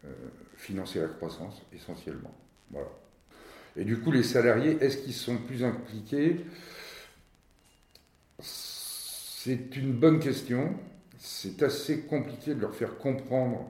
euh, 0.05 0.09
financer 0.61 0.99
la 0.99 1.07
croissance 1.07 1.61
essentiellement. 1.73 2.33
Voilà. 2.69 2.89
Et 3.75 3.83
du 3.83 3.99
coup, 3.99 4.11
les 4.11 4.23
salariés, 4.23 4.77
est-ce 4.79 4.97
qu'ils 4.97 5.13
sont 5.13 5.37
plus 5.37 5.63
impliqués? 5.63 6.45
C'est 8.39 9.75
une 9.75 9.93
bonne 9.93 10.19
question. 10.19 10.75
C'est 11.17 11.63
assez 11.63 12.01
compliqué 12.01 12.53
de 12.53 12.61
leur 12.61 12.75
faire 12.75 12.97
comprendre 12.97 13.69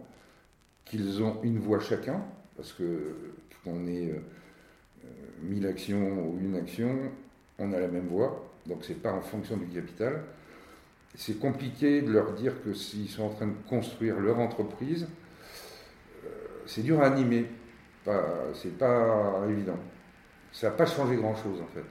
qu'ils 0.85 1.21
ont 1.23 1.41
une 1.43 1.59
voix 1.59 1.79
chacun, 1.79 2.21
parce 2.55 2.73
que 2.73 3.15
qu'on 3.63 3.87
ait 3.87 4.09
euh, 4.09 5.07
mille 5.43 5.67
actions 5.67 6.27
ou 6.27 6.39
une 6.41 6.55
action, 6.55 7.11
on 7.59 7.71
a 7.73 7.79
la 7.79 7.87
même 7.87 8.07
voix, 8.07 8.51
donc 8.65 8.83
c'est 8.83 9.01
pas 9.01 9.13
en 9.13 9.21
fonction 9.21 9.55
du 9.55 9.67
capital 9.67 10.23
c'est 11.15 11.39
compliqué 11.39 12.01
de 12.01 12.11
leur 12.11 12.33
dire 12.33 12.53
que 12.63 12.73
s'ils 12.73 13.09
sont 13.09 13.23
en 13.23 13.29
train 13.29 13.47
de 13.47 13.55
construire 13.67 14.19
leur 14.19 14.39
entreprise, 14.39 15.03
euh, 15.03 15.07
c'est 16.71 16.83
dur 16.83 17.01
à 17.01 17.07
animer. 17.07 17.45
C'est 18.53 18.77
pas 18.77 19.41
évident. 19.49 19.77
Ça 20.51 20.69
n'a 20.69 20.75
pas 20.75 20.85
changé 20.85 21.15
grand-chose 21.15 21.61
en 21.61 21.67
fait. 21.67 21.85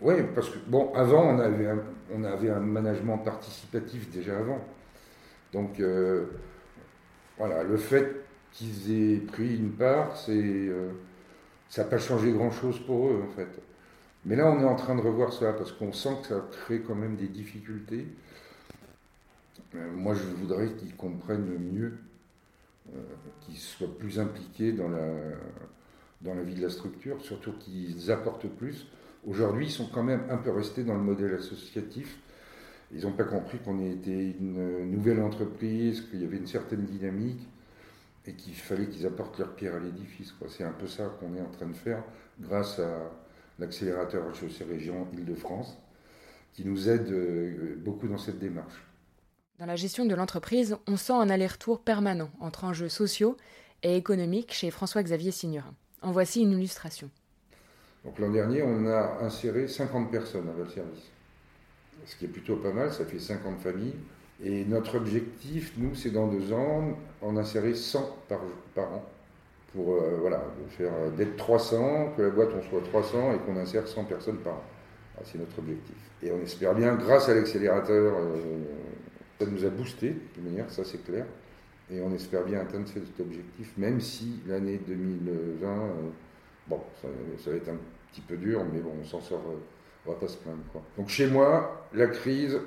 Oui, 0.00 0.14
parce 0.34 0.50
que, 0.50 0.58
bon, 0.66 0.92
avant, 0.94 1.34
on 1.34 2.24
avait 2.24 2.50
un, 2.50 2.60
management 2.60 3.18
participatif 3.18 4.10
déjà 4.10 4.38
avant. 4.38 4.60
Donc, 5.52 5.80
euh, 5.80 6.26
voilà, 7.36 7.64
le 7.64 7.76
fait 7.76 8.24
qu'ils 8.52 8.92
aient 8.92 9.18
pris 9.18 9.56
une 9.56 9.72
part. 9.72 10.14
Euh, 10.28 10.92
ça 11.68 11.84
n'a 11.84 11.90
pas 11.90 11.98
changé 11.98 12.32
grand-chose 12.32 12.80
pour 12.80 13.08
eux 13.08 13.22
en 13.24 13.36
fait. 13.36 13.48
Mais 14.24 14.36
là, 14.36 14.50
on 14.50 14.60
est 14.60 14.64
en 14.64 14.76
train 14.76 14.94
de 14.94 15.00
revoir 15.00 15.32
ça 15.32 15.52
parce 15.52 15.72
qu'on 15.72 15.92
sent 15.92 16.16
que 16.22 16.28
ça 16.28 16.48
crée 16.64 16.80
quand 16.80 16.94
même 16.94 17.16
des 17.16 17.28
difficultés. 17.28 18.06
Euh, 19.74 19.90
moi, 19.92 20.14
je 20.14 20.22
voudrais 20.22 20.72
qu'ils 20.72 20.96
comprennent 20.96 21.58
mieux, 21.72 21.98
euh, 22.94 23.00
qu'ils 23.40 23.56
soient 23.56 23.98
plus 23.98 24.18
impliqués 24.18 24.72
dans 24.72 24.88
la, 24.88 25.06
dans 26.20 26.34
la 26.34 26.42
vie 26.42 26.54
de 26.54 26.62
la 26.62 26.70
structure, 26.70 27.20
surtout 27.22 27.52
qu'ils 27.52 28.10
apportent 28.10 28.48
plus. 28.48 28.86
Aujourd'hui, 29.26 29.66
ils 29.66 29.72
sont 29.72 29.88
quand 29.92 30.02
même 30.02 30.22
un 30.30 30.38
peu 30.38 30.50
restés 30.50 30.84
dans 30.84 30.94
le 30.94 31.02
modèle 31.02 31.34
associatif. 31.34 32.18
Ils 32.92 33.02
n'ont 33.02 33.12
pas 33.12 33.24
compris 33.24 33.58
qu'on 33.58 33.84
était 33.84 34.30
une 34.30 34.90
nouvelle 34.90 35.20
entreprise, 35.20 36.02
qu'il 36.02 36.22
y 36.22 36.24
avait 36.24 36.38
une 36.38 36.46
certaine 36.46 36.84
dynamique 36.86 37.46
et 38.26 38.32
qu'il 38.32 38.54
fallait 38.54 38.88
qu'ils 38.88 39.06
apportent 39.06 39.38
leur 39.38 39.54
pierre 39.54 39.74
à 39.74 39.78
l'édifice. 39.78 40.34
C'est 40.48 40.64
un 40.64 40.72
peu 40.72 40.86
ça 40.86 41.06
qu'on 41.20 41.34
est 41.34 41.40
en 41.40 41.50
train 41.50 41.66
de 41.66 41.76
faire 41.76 42.02
grâce 42.40 42.78
à 42.78 43.10
l'accélérateur 43.58 44.24
HEC 44.28 44.66
Région 44.68 45.06
Île-de-France, 45.12 45.76
qui 46.52 46.64
nous 46.64 46.88
aide 46.88 47.10
euh, 47.10 47.74
beaucoup 47.78 48.08
dans 48.08 48.18
cette 48.18 48.38
démarche. 48.38 48.87
Dans 49.58 49.66
la 49.66 49.74
gestion 49.74 50.04
de 50.04 50.14
l'entreprise, 50.14 50.76
on 50.86 50.96
sent 50.96 51.14
un 51.14 51.28
aller-retour 51.30 51.80
permanent 51.80 52.30
entre 52.38 52.62
enjeux 52.62 52.88
sociaux 52.88 53.36
et 53.82 53.96
économiques 53.96 54.52
chez 54.52 54.70
François-Xavier 54.70 55.32
Signerin. 55.32 55.74
En 56.00 56.12
voici 56.12 56.42
une 56.42 56.52
illustration. 56.52 57.10
l'an 58.20 58.30
dernier, 58.30 58.62
on 58.62 58.86
a 58.86 59.18
inséré 59.20 59.66
50 59.66 60.12
personnes 60.12 60.48
à 60.48 60.70
service. 60.70 61.10
Ce 62.06 62.14
qui 62.14 62.26
est 62.26 62.28
plutôt 62.28 62.54
pas 62.54 62.72
mal, 62.72 62.92
ça 62.92 63.04
fait 63.04 63.18
50 63.18 63.58
familles. 63.58 63.96
Et 64.44 64.64
notre 64.64 64.96
objectif, 64.96 65.72
nous, 65.76 65.96
c'est 65.96 66.10
dans 66.10 66.28
deux 66.28 66.52
ans, 66.52 66.96
en 67.20 67.36
insérer 67.36 67.74
100 67.74 68.16
par, 68.28 68.38
par 68.76 68.92
an 68.92 69.04
pour 69.72 69.94
euh, 69.94 70.18
voilà, 70.20 70.40
faire 70.70 70.92
euh, 70.94 71.10
d'être 71.10 71.36
300, 71.36 72.14
que 72.16 72.22
la 72.22 72.30
boîte 72.30 72.50
on 72.56 72.62
soit 72.62 72.82
300 72.82 73.34
et 73.34 73.38
qu'on 73.38 73.56
insère 73.56 73.88
100 73.88 74.04
personnes 74.04 74.38
par 74.38 74.54
an. 74.54 74.64
Ah, 75.16 75.22
c'est 75.24 75.38
notre 75.38 75.58
objectif. 75.58 75.96
Et 76.22 76.30
on 76.30 76.40
espère 76.40 76.74
bien, 76.74 76.94
grâce 76.94 77.28
à 77.28 77.34
l'accélérateur, 77.34 78.14
euh, 78.16 78.36
ça 79.38 79.46
nous 79.46 79.64
a 79.64 79.70
boosté, 79.70 80.16
de 80.36 80.42
manière, 80.42 80.70
ça 80.70 80.84
c'est 80.84 81.04
clair. 81.04 81.26
Et 81.90 82.00
on 82.00 82.12
espère 82.14 82.44
bien 82.44 82.60
atteindre 82.60 82.86
cet 82.88 83.18
objectif, 83.20 83.72
même 83.78 84.00
si 84.00 84.40
l'année 84.46 84.80
2020, 84.86 85.90
bon, 86.66 86.80
ça, 87.00 87.50
va 87.50 87.56
être 87.56 87.68
un 87.68 87.78
petit 88.12 88.20
peu 88.20 88.36
dur, 88.36 88.62
mais 88.72 88.80
bon, 88.80 88.92
on 89.00 89.04
s'en 89.04 89.20
sort, 89.20 89.42
on 90.04 90.10
va 90.10 90.16
pas 90.16 90.28
se 90.28 90.36
plaindre. 90.36 90.58
Donc 90.98 91.08
chez 91.08 91.28
moi, 91.28 91.86
la 91.94 92.08
crise, 92.08 92.58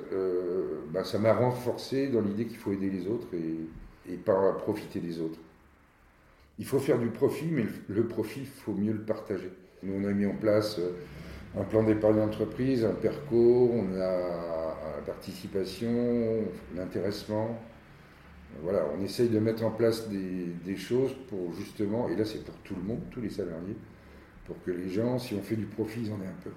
ben, 0.91 1.03
ça 1.03 1.19
m'a 1.19 1.33
renforcé 1.33 2.07
dans 2.07 2.21
l'idée 2.21 2.45
qu'il 2.45 2.57
faut 2.57 2.71
aider 2.71 2.89
les 2.89 3.07
autres 3.07 3.27
et, 3.33 4.17
pas 4.25 4.53
profiter 4.53 4.99
des 4.99 5.21
autres. 5.21 5.39
Il 6.59 6.65
faut 6.65 6.79
faire 6.79 6.99
du 6.99 7.07
profit, 7.07 7.47
mais 7.49 7.65
le 7.87 8.05
profit, 8.05 8.41
il 8.41 8.45
faut 8.45 8.73
mieux 8.73 8.93
le 8.93 9.01
partager. 9.01 9.51
Nous, 9.83 9.93
on 9.93 10.07
a 10.07 10.11
mis 10.11 10.25
en 10.25 10.35
place 10.35 10.77
euh, 10.79 10.91
un 11.59 11.63
plan 11.63 11.83
d'épargne 11.83 12.17
d'entreprise, 12.17 12.85
un 12.85 12.93
PERCO, 12.93 13.71
on 13.73 13.99
a 13.99 14.60
participation, 15.05 16.45
l'intéressement. 16.75 17.59
Voilà, 18.61 18.85
on 18.97 19.03
essaye 19.03 19.29
de 19.29 19.39
mettre 19.39 19.63
en 19.63 19.71
place 19.71 20.09
des, 20.09 20.75
choses 20.75 21.15
pour 21.29 21.53
justement, 21.53 22.09
et 22.09 22.15
là 22.15 22.25
c'est 22.25 22.43
pour 22.43 22.55
tout 22.63 22.75
le 22.75 22.81
monde, 22.81 23.01
tous 23.09 23.21
les 23.21 23.29
salariés, 23.29 23.75
pour 24.45 24.61
que 24.63 24.71
les 24.71 24.89
gens, 24.89 25.19
si 25.19 25.33
on 25.35 25.41
fait 25.41 25.55
du 25.55 25.65
profit, 25.65 26.01
ils 26.01 26.11
en 26.11 26.21
aient 26.21 26.27
un 26.27 26.43
peu. 26.43 26.49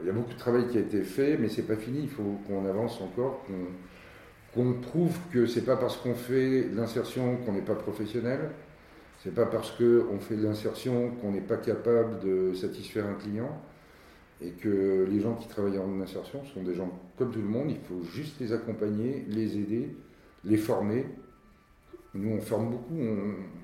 Il 0.00 0.06
y 0.06 0.10
a 0.10 0.12
beaucoup 0.12 0.32
de 0.32 0.38
travail 0.38 0.68
qui 0.68 0.78
a 0.78 0.80
été 0.80 1.02
fait, 1.02 1.36
mais 1.36 1.48
c'est 1.48 1.62
pas 1.62 1.76
fini, 1.76 2.00
il 2.02 2.08
faut 2.08 2.38
qu'on 2.46 2.66
avance 2.66 3.00
encore, 3.00 3.44
qu'on 4.54 4.72
prouve 4.74 5.16
que 5.32 5.46
c'est 5.46 5.64
pas 5.64 5.76
parce 5.76 5.96
qu'on 5.96 6.14
fait 6.14 6.64
de 6.64 6.76
l'insertion 6.76 7.36
qu'on 7.38 7.52
n'est 7.52 7.62
pas 7.62 7.74
professionnel, 7.74 8.50
c'est 9.22 9.34
pas 9.34 9.46
parce 9.46 9.72
qu'on 9.72 10.18
fait 10.20 10.36
de 10.36 10.44
l'insertion 10.44 11.10
qu'on 11.20 11.32
n'est 11.32 11.40
pas 11.40 11.56
capable 11.56 12.20
de 12.20 12.52
satisfaire 12.54 13.06
un 13.06 13.14
client, 13.14 13.60
et 14.40 14.50
que 14.50 15.06
les 15.10 15.20
gens 15.20 15.34
qui 15.34 15.48
travaillent 15.48 15.78
en 15.78 16.00
insertion 16.00 16.44
sont 16.44 16.62
des 16.62 16.74
gens 16.74 16.90
comme 17.16 17.30
tout 17.32 17.40
le 17.40 17.48
monde, 17.48 17.70
il 17.70 17.80
faut 17.88 18.02
juste 18.04 18.38
les 18.40 18.52
accompagner, 18.52 19.24
les 19.28 19.56
aider, 19.58 19.96
les 20.44 20.56
former. 20.56 21.06
Nous, 22.14 22.30
on 22.30 22.40
forme 22.40 22.70
beaucoup, 22.70 22.98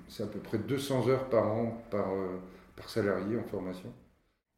c'est 0.09 0.23
à 0.23 0.27
peu 0.27 0.39
près 0.39 0.59
200 0.59 1.09
heures 1.09 1.29
par 1.29 1.53
an 1.53 1.83
par, 1.91 2.13
euh, 2.13 2.39
par 2.77 2.89
salarié 2.89 3.39
en 3.39 3.45
formation. 3.45 3.93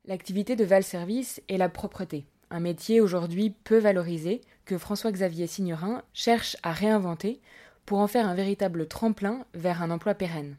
L'activité 0.07 0.57
de 0.57 0.65
Val 0.65 0.83
Service 0.83 1.43
est 1.49 1.59
la 1.59 1.69
propreté 1.69 2.27
un 2.51 2.61
métier 2.61 3.01
aujourd'hui 3.01 3.55
peu 3.65 3.79
valorisé 3.79 4.41
que 4.65 4.79
François-Xavier 4.79 5.47
Signerin 5.47 6.03
cherche 6.13 6.57
à 6.63 6.73
réinventer 6.73 7.41
pour 7.85 7.99
en 7.99 8.07
faire 8.07 8.27
un 8.29 8.35
véritable 8.35 8.87
tremplin 8.87 9.45
vers 9.55 9.83
un 9.83 9.91
emploi 9.91 10.15
pérenne. 10.15 10.57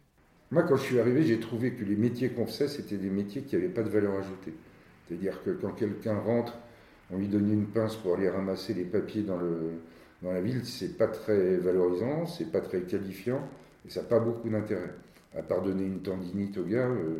Moi, 0.51 0.63
quand 0.63 0.77
je 0.77 0.83
suis 0.83 0.99
arrivé, 0.99 1.23
j'ai 1.23 1.39
trouvé 1.39 1.73
que 1.73 1.83
les 1.83 1.95
métiers 1.95 2.29
qu'on 2.29 2.45
faisait, 2.45 2.69
c'était 2.69 2.97
des 2.97 3.09
métiers 3.09 3.41
qui 3.41 3.55
n'avaient 3.55 3.67
pas 3.67 3.83
de 3.83 3.89
valeur 3.89 4.17
ajoutée. 4.17 4.53
C'est-à-dire 5.07 5.41
que 5.43 5.51
quand 5.51 5.71
quelqu'un 5.71 6.17
rentre, 6.17 6.57
on 7.11 7.17
lui 7.17 7.27
donne 7.27 7.51
une 7.51 7.67
pince 7.67 7.95
pour 7.95 8.15
aller 8.15 8.29
ramasser 8.29 8.73
les 8.73 8.83
papiers 8.83 9.23
dans, 9.23 9.37
le, 9.37 9.71
dans 10.21 10.31
la 10.31 10.41
ville, 10.41 10.65
c'est 10.65 10.97
pas 10.97 11.07
très 11.07 11.57
valorisant, 11.57 12.25
c'est 12.25 12.51
pas 12.51 12.61
très 12.61 12.81
qualifiant, 12.81 13.41
et 13.85 13.89
ça 13.89 14.01
n'a 14.01 14.07
pas 14.07 14.19
beaucoup 14.19 14.49
d'intérêt. 14.49 14.93
À 15.37 15.41
part 15.41 15.61
donner 15.61 15.83
une 15.85 16.01
tendinite 16.01 16.57
au 16.57 16.63
gars, 16.63 16.87
euh, 16.87 17.19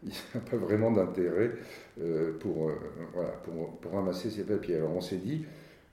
il 0.02 0.10
n'y 0.10 0.14
a 0.34 0.40
pas 0.40 0.56
vraiment 0.56 0.90
d'intérêt 0.90 1.52
euh, 2.00 2.32
pour, 2.38 2.68
euh, 2.68 2.74
pour, 3.44 3.78
pour, 3.78 3.92
ramasser 3.92 4.30
ces 4.30 4.44
papiers. 4.44 4.76
Alors 4.76 4.92
on 4.92 5.00
s'est 5.00 5.16
dit, 5.16 5.44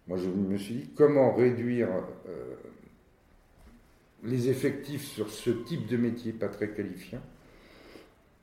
moi 0.08 0.17
je 0.17 0.29
me 0.29 0.58
suis 0.58 0.75
dit, 0.75 0.89
comment 0.96 1.34
réduire 1.34 1.89
euh, 2.27 2.55
les 4.24 4.50
effectifs 4.50 5.05
sur 5.05 5.29
ce 5.29 5.50
type 5.50 5.88
de 5.88 5.98
métier 5.98 6.34
pas 6.34 6.50
très 6.50 6.70
qualifiant 6.70 7.22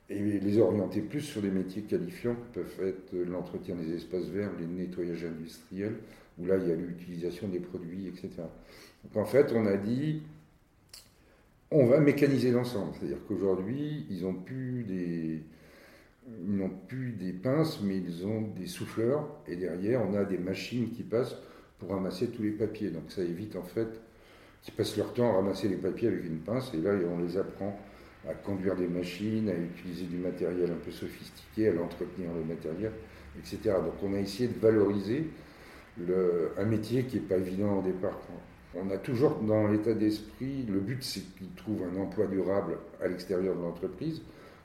et 0.09 0.19
les 0.19 0.57
orienter 0.59 1.01
plus 1.01 1.21
sur 1.21 1.41
des 1.41 1.51
métiers 1.51 1.83
qualifiants 1.83 2.35
qui 2.35 2.59
peuvent 2.59 2.87
être 2.87 3.15
l'entretien 3.15 3.75
des 3.75 3.93
espaces 3.93 4.25
verts, 4.25 4.51
les 4.59 4.67
nettoyages 4.67 5.25
industriels, 5.25 5.95
où 6.37 6.45
là 6.45 6.57
il 6.57 6.67
y 6.67 6.71
a 6.71 6.75
l'utilisation 6.75 7.47
des 7.47 7.59
produits, 7.59 8.07
etc. 8.07 8.29
Donc 9.03 9.15
en 9.15 9.25
fait 9.25 9.53
on 9.53 9.65
a 9.65 9.77
dit, 9.77 10.21
on 11.71 11.85
va 11.87 11.99
mécaniser 11.99 12.51
l'ensemble. 12.51 12.93
C'est-à-dire 12.93 13.17
qu'aujourd'hui, 13.27 14.05
ils 14.09 14.21
n'ont 14.21 14.35
plus 14.35 14.83
des, 14.83 15.41
ils 16.45 16.55
n'ont 16.55 16.71
plus 16.87 17.11
des 17.13 17.33
pinces, 17.33 17.81
mais 17.81 17.97
ils 17.97 18.25
ont 18.25 18.41
des 18.41 18.67
souffleurs. 18.67 19.27
Et 19.47 19.55
derrière, 19.55 20.01
on 20.07 20.13
a 20.13 20.23
des 20.23 20.37
machines 20.37 20.91
qui 20.91 21.03
passent 21.03 21.35
pour 21.79 21.89
ramasser 21.89 22.27
tous 22.27 22.43
les 22.43 22.51
papiers. 22.51 22.91
Donc 22.91 23.09
ça 23.09 23.23
évite 23.23 23.55
en 23.55 23.63
fait 23.63 23.87
qu'ils 24.61 24.73
passent 24.75 24.95
leur 24.97 25.13
temps 25.13 25.31
à 25.31 25.35
ramasser 25.35 25.67
les 25.67 25.75
papiers 25.75 26.07
avec 26.07 26.25
une 26.25 26.39
pince. 26.39 26.71
Et 26.73 26.77
là, 26.77 26.91
on 27.11 27.19
les 27.19 27.37
apprend 27.37 27.77
à 28.29 28.33
conduire 28.33 28.75
des 28.75 28.87
machines, 28.87 29.49
à 29.49 29.53
utiliser 29.53 30.05
du 30.05 30.17
matériel 30.17 30.71
un 30.71 30.85
peu 30.85 30.91
sophistiqué, 30.91 31.69
à 31.69 31.73
l'entretenir 31.73 32.29
le 32.33 32.43
matériel, 32.45 32.91
etc. 33.37 33.75
Donc 33.83 33.95
on 34.01 34.13
a 34.13 34.19
essayé 34.19 34.47
de 34.47 34.59
valoriser 34.59 35.27
un 36.57 36.65
métier 36.65 37.03
qui 37.03 37.17
n'est 37.17 37.23
pas 37.23 37.37
évident 37.37 37.79
au 37.79 37.81
départ. 37.81 38.17
On 38.75 38.89
a 38.89 38.97
toujours 38.97 39.35
dans 39.35 39.67
l'état 39.67 39.93
d'esprit, 39.93 40.63
le 40.63 40.79
but 40.79 41.03
c'est 41.03 41.21
qu'ils 41.37 41.51
trouvent 41.55 41.83
un 41.83 41.95
emploi 41.99 42.25
durable 42.27 42.77
à 43.01 43.07
l'extérieur 43.07 43.55
de 43.55 43.61
l'entreprise. 43.61 44.21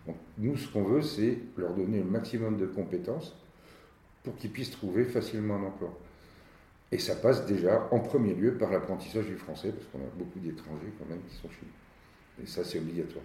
Donc, 0.07 0.17
nous, 0.38 0.57
ce 0.57 0.73
qu'on 0.73 0.85
veut, 0.85 1.03
c'est 1.03 1.38
leur 1.59 1.75
donner 1.75 1.99
le 1.99 2.05
maximum 2.05 2.57
de 2.57 2.65
compétences 2.65 3.37
pour 4.23 4.35
qu'ils 4.37 4.50
puissent 4.50 4.71
trouver 4.71 5.05
facilement 5.05 5.57
un 5.57 5.65
emploi. 5.65 5.99
Et 6.91 6.99
ça 6.99 7.17
passe 7.17 7.45
déjà 7.45 7.87
en 7.91 7.99
premier 8.00 8.33
lieu 8.33 8.55
par 8.55 8.71
l'apprentissage 8.71 9.27
du 9.27 9.37
français, 9.37 9.71
parce 9.73 9.85
qu'on 9.88 9.99
a 9.99 10.11
beaucoup 10.17 10.38
d'étrangers 10.38 10.93
quand 10.99 11.05
même 11.07 11.21
qui 11.29 11.37
sont 11.37 11.50
chez 11.50 11.67
nous. 11.67 12.45
Et 12.45 12.47
ça, 12.47 12.65
c'est 12.65 12.79
obligatoire. 12.79 13.25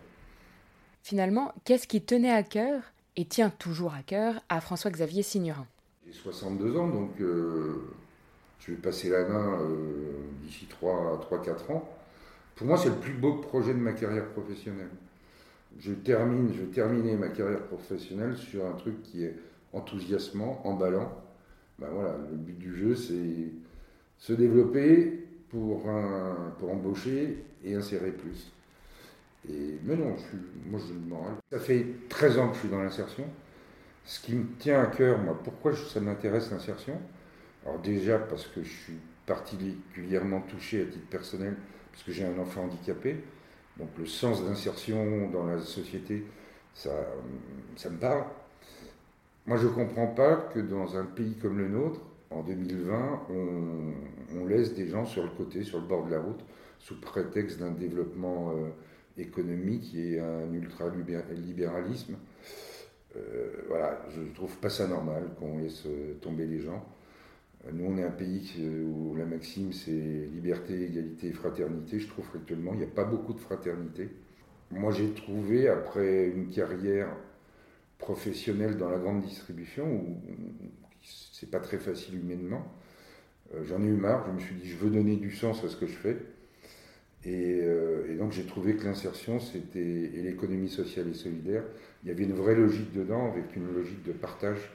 Finalement, 1.04 1.54
qu'est-ce 1.66 1.86
qui 1.86 2.02
tenait 2.02 2.32
à 2.32 2.44
cœur, 2.44 2.82
et 3.18 3.26
tient 3.26 3.50
toujours 3.50 3.94
à 3.94 4.04
cœur, 4.04 4.42
à 4.48 4.62
François-Xavier 4.62 5.22
Signerin 5.22 5.68
J'ai 6.08 6.14
62 6.14 6.78
ans, 6.78 6.88
donc 6.88 7.20
euh, 7.20 7.92
je 8.62 8.72
vais 8.72 8.78
passer 8.78 9.10
la 9.10 9.28
main 9.28 9.60
euh, 9.60 10.14
d'ici 10.42 10.66
3-4 10.82 11.74
ans. 11.74 11.90
Pour 12.56 12.68
moi, 12.68 12.78
c'est 12.78 12.88
le 12.88 12.96
plus 12.96 13.12
beau 13.12 13.34
projet 13.34 13.74
de 13.74 13.80
ma 13.80 13.92
carrière 13.92 14.30
professionnelle. 14.30 14.92
Je 15.78 15.92
termine, 15.92 16.54
je 16.54 16.62
vais 16.62 16.72
terminer 16.72 17.18
ma 17.18 17.28
carrière 17.28 17.64
professionnelle 17.64 18.38
sur 18.38 18.66
un 18.66 18.74
truc 18.74 19.04
qui 19.04 19.26
est 19.26 19.36
enthousiasmant, 19.74 20.66
emballant. 20.66 21.12
Ben 21.80 21.90
voilà, 21.92 22.16
le 22.32 22.38
but 22.38 22.58
du 22.58 22.74
jeu, 22.74 22.96
c'est 22.96 23.52
se 24.20 24.32
développer 24.32 25.28
pour, 25.50 25.84
pour 26.60 26.72
embaucher 26.72 27.44
et 27.66 27.76
insérer 27.76 28.12
plus. 28.12 28.54
Et, 29.50 29.80
mais 29.84 29.96
non, 29.96 30.16
moi 30.68 30.80
je 30.80 30.94
le 30.94 31.00
moral. 31.00 31.34
Ça 31.52 31.60
fait 31.60 31.86
13 32.10 32.38
ans 32.40 32.48
que 32.50 32.56
je 32.56 32.60
suis 32.62 32.70
dans 32.70 32.82
l'insertion. 32.82 33.26
Ce 34.06 34.20
qui 34.20 34.36
me 34.36 34.46
tient 34.60 34.82
à 34.82 34.88
cœur, 34.88 35.18
moi, 35.20 35.38
pourquoi 35.44 35.76
ça 35.76 36.00
m'intéresse 36.00 36.52
l'insertion? 36.52 37.00
Alors 37.66 37.80
déjà 37.80 38.20
parce 38.20 38.48
que 38.48 38.64
je 38.64 38.72
suis 38.72 39.00
particulièrement 39.26 40.42
touché 40.42 40.82
à 40.82 40.86
titre 40.86 41.08
personnel, 41.10 41.56
parce 41.92 42.04
que 42.04 42.12
j'ai 42.12 42.26
un 42.26 42.38
enfant 42.38 42.64
handicapé, 42.64 43.24
donc 43.78 43.90
le 43.98 44.06
sens 44.06 44.46
d'insertion 44.46 45.30
dans 45.30 45.46
la 45.46 45.60
société, 45.60 46.26
ça, 46.74 46.92
ça 47.78 47.90
me 47.90 47.98
parle. 47.98 48.26
Moi 49.46 49.58
je 49.58 49.68
ne 49.68 49.72
comprends 49.72 50.08
pas 50.08 50.36
que 50.54 50.60
dans 50.60 50.98
un 50.98 51.06
pays 51.06 51.36
comme 51.36 51.58
le 51.58 51.70
nôtre, 51.70 52.02
en 52.34 52.42
2020, 52.42 53.28
on, 53.30 54.46
laisse 54.46 54.74
des 54.74 54.88
gens 54.88 55.06
sur 55.06 55.24
le 55.24 55.30
côté, 55.30 55.64
sur 55.64 55.80
le 55.80 55.86
bord 55.86 56.06
de 56.06 56.12
la 56.12 56.20
route, 56.20 56.44
sous 56.80 57.00
prétexte 57.00 57.60
d'un 57.60 57.72
développement 57.72 58.52
euh, 58.52 58.70
économique 59.18 59.96
et 59.96 60.20
un 60.20 60.52
ultra-libéralisme. 60.52 62.16
voilà, 63.68 64.02
je 64.10 64.22
ne 64.22 64.34
trouve 64.34 64.58
pas 64.58 64.70
ça 64.70 64.88
normal 64.88 65.30
qu'on 65.40 65.60
laisse 65.60 65.86
tomber 66.22 66.46
les 66.46 66.60
gens. 66.60 66.84
Nous, 67.72 67.86
on 67.86 67.98
est 67.98 68.04
un 68.04 68.12
pays 68.12 68.62
où 68.86 69.16
la 69.16 69.26
maxime, 69.26 69.72
c'est 69.72 69.92
liberté, 69.92 70.84
égalité 70.84 71.32
fraternité. 71.32 72.00
Je 72.00 72.08
trouve 72.08 72.26
qu'actuellement, 72.32 72.74
il 72.74 72.80
n'y 72.80 72.86
a 72.86 72.88
pas 72.88 73.06
beaucoup 73.06 73.34
de 73.34 73.40
fraternité. 73.40 74.10
Moi, 74.72 74.92
j'ai 74.92 75.12
trouvé, 75.12 75.70
après 75.70 76.28
une 76.28 76.50
carrière 76.50 77.16
professionnelle 78.00 78.78
dans 78.78 78.90
la 78.90 78.98
grande 78.98 79.22
distribution, 79.22 79.86
où 79.86 80.18
c'est 81.02 81.50
pas 81.50 81.60
très 81.60 81.78
facile 81.78 82.16
humainement, 82.16 82.66
euh, 83.54 83.64
j'en 83.64 83.82
ai 83.82 83.88
eu 83.88 83.96
marre. 83.96 84.26
Je 84.28 84.32
me 84.32 84.40
suis 84.40 84.56
dit, 84.56 84.70
je 84.70 84.78
veux 84.78 84.90
donner 84.90 85.16
du 85.16 85.32
sens 85.32 85.64
à 85.64 85.70
ce 85.70 85.76
que 85.76 85.86
je 85.86 85.96
fais. 85.96 86.18
Et, 87.26 87.60
euh, 87.62 88.18
donc, 88.18 88.32
j'ai 88.32 88.44
trouvé 88.44 88.76
que 88.76 88.84
l'insertion, 88.84 89.40
c'était, 89.40 89.80
et 89.80 90.22
l'économie 90.22 90.70
sociale 90.70 91.08
et 91.10 91.14
solidaire, 91.14 91.64
il 92.04 92.10
y 92.10 92.12
avait 92.12 92.24
une 92.24 92.34
vraie 92.34 92.56
logique 92.56 92.94
dedans, 92.94 93.32
avec 93.32 93.56
une 93.56 93.74
logique 93.74 94.04
de 94.04 94.12
partage 94.12 94.70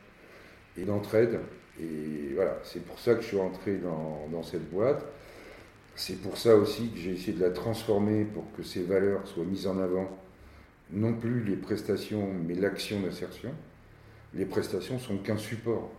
et 0.76 0.84
d'entraide. 0.84 1.40
Et 1.80 2.34
voilà, 2.34 2.58
c'est 2.64 2.84
pour 2.84 2.98
ça 2.98 3.14
que 3.14 3.20
je 3.20 3.26
suis 3.26 3.38
entré 3.38 3.76
dans, 3.76 4.42
cette 4.42 4.68
boîte. 4.70 5.04
C'est 5.94 6.20
pour 6.22 6.38
ça 6.38 6.56
aussi 6.56 6.90
que 6.90 6.98
j'ai 6.98 7.12
essayé 7.12 7.32
de 7.32 7.42
la 7.42 7.50
transformer 7.50 8.24
pour 8.24 8.44
que 8.56 8.62
ces 8.62 8.82
valeurs 8.82 9.26
soient 9.26 9.44
mises 9.44 9.66
en 9.66 9.78
avant, 9.78 10.08
non 10.90 11.12
plus 11.12 11.42
les 11.42 11.56
prestations, 11.56 12.28
mais 12.46 12.54
l'action 12.54 13.00
d'insertion. 13.00 13.50
Les 14.34 14.44
prestations 14.44 14.98
sont 14.98 15.18
qu'un 15.18 15.36
support 15.36 15.90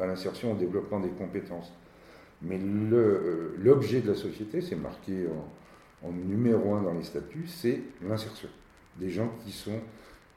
à, 0.00 0.06
l'insertion, 0.06 0.52
au 0.52 0.56
développement 0.56 1.00
des 1.00 1.08
compétences. 1.08 1.72
Mais 2.42 2.58
euh, 2.60 3.54
l'objet 3.58 4.00
de 4.00 4.08
la 4.08 4.14
société, 4.14 4.60
c'est 4.60 4.76
marqué 4.76 5.26
en, 5.26 5.63
numéro 6.12 6.74
un 6.74 6.82
dans 6.82 6.94
les 6.94 7.04
statuts, 7.04 7.46
c'est 7.46 7.80
l'insertion 8.06 8.48
des 8.98 9.10
gens 9.10 9.32
qui 9.44 9.52
sont 9.52 9.80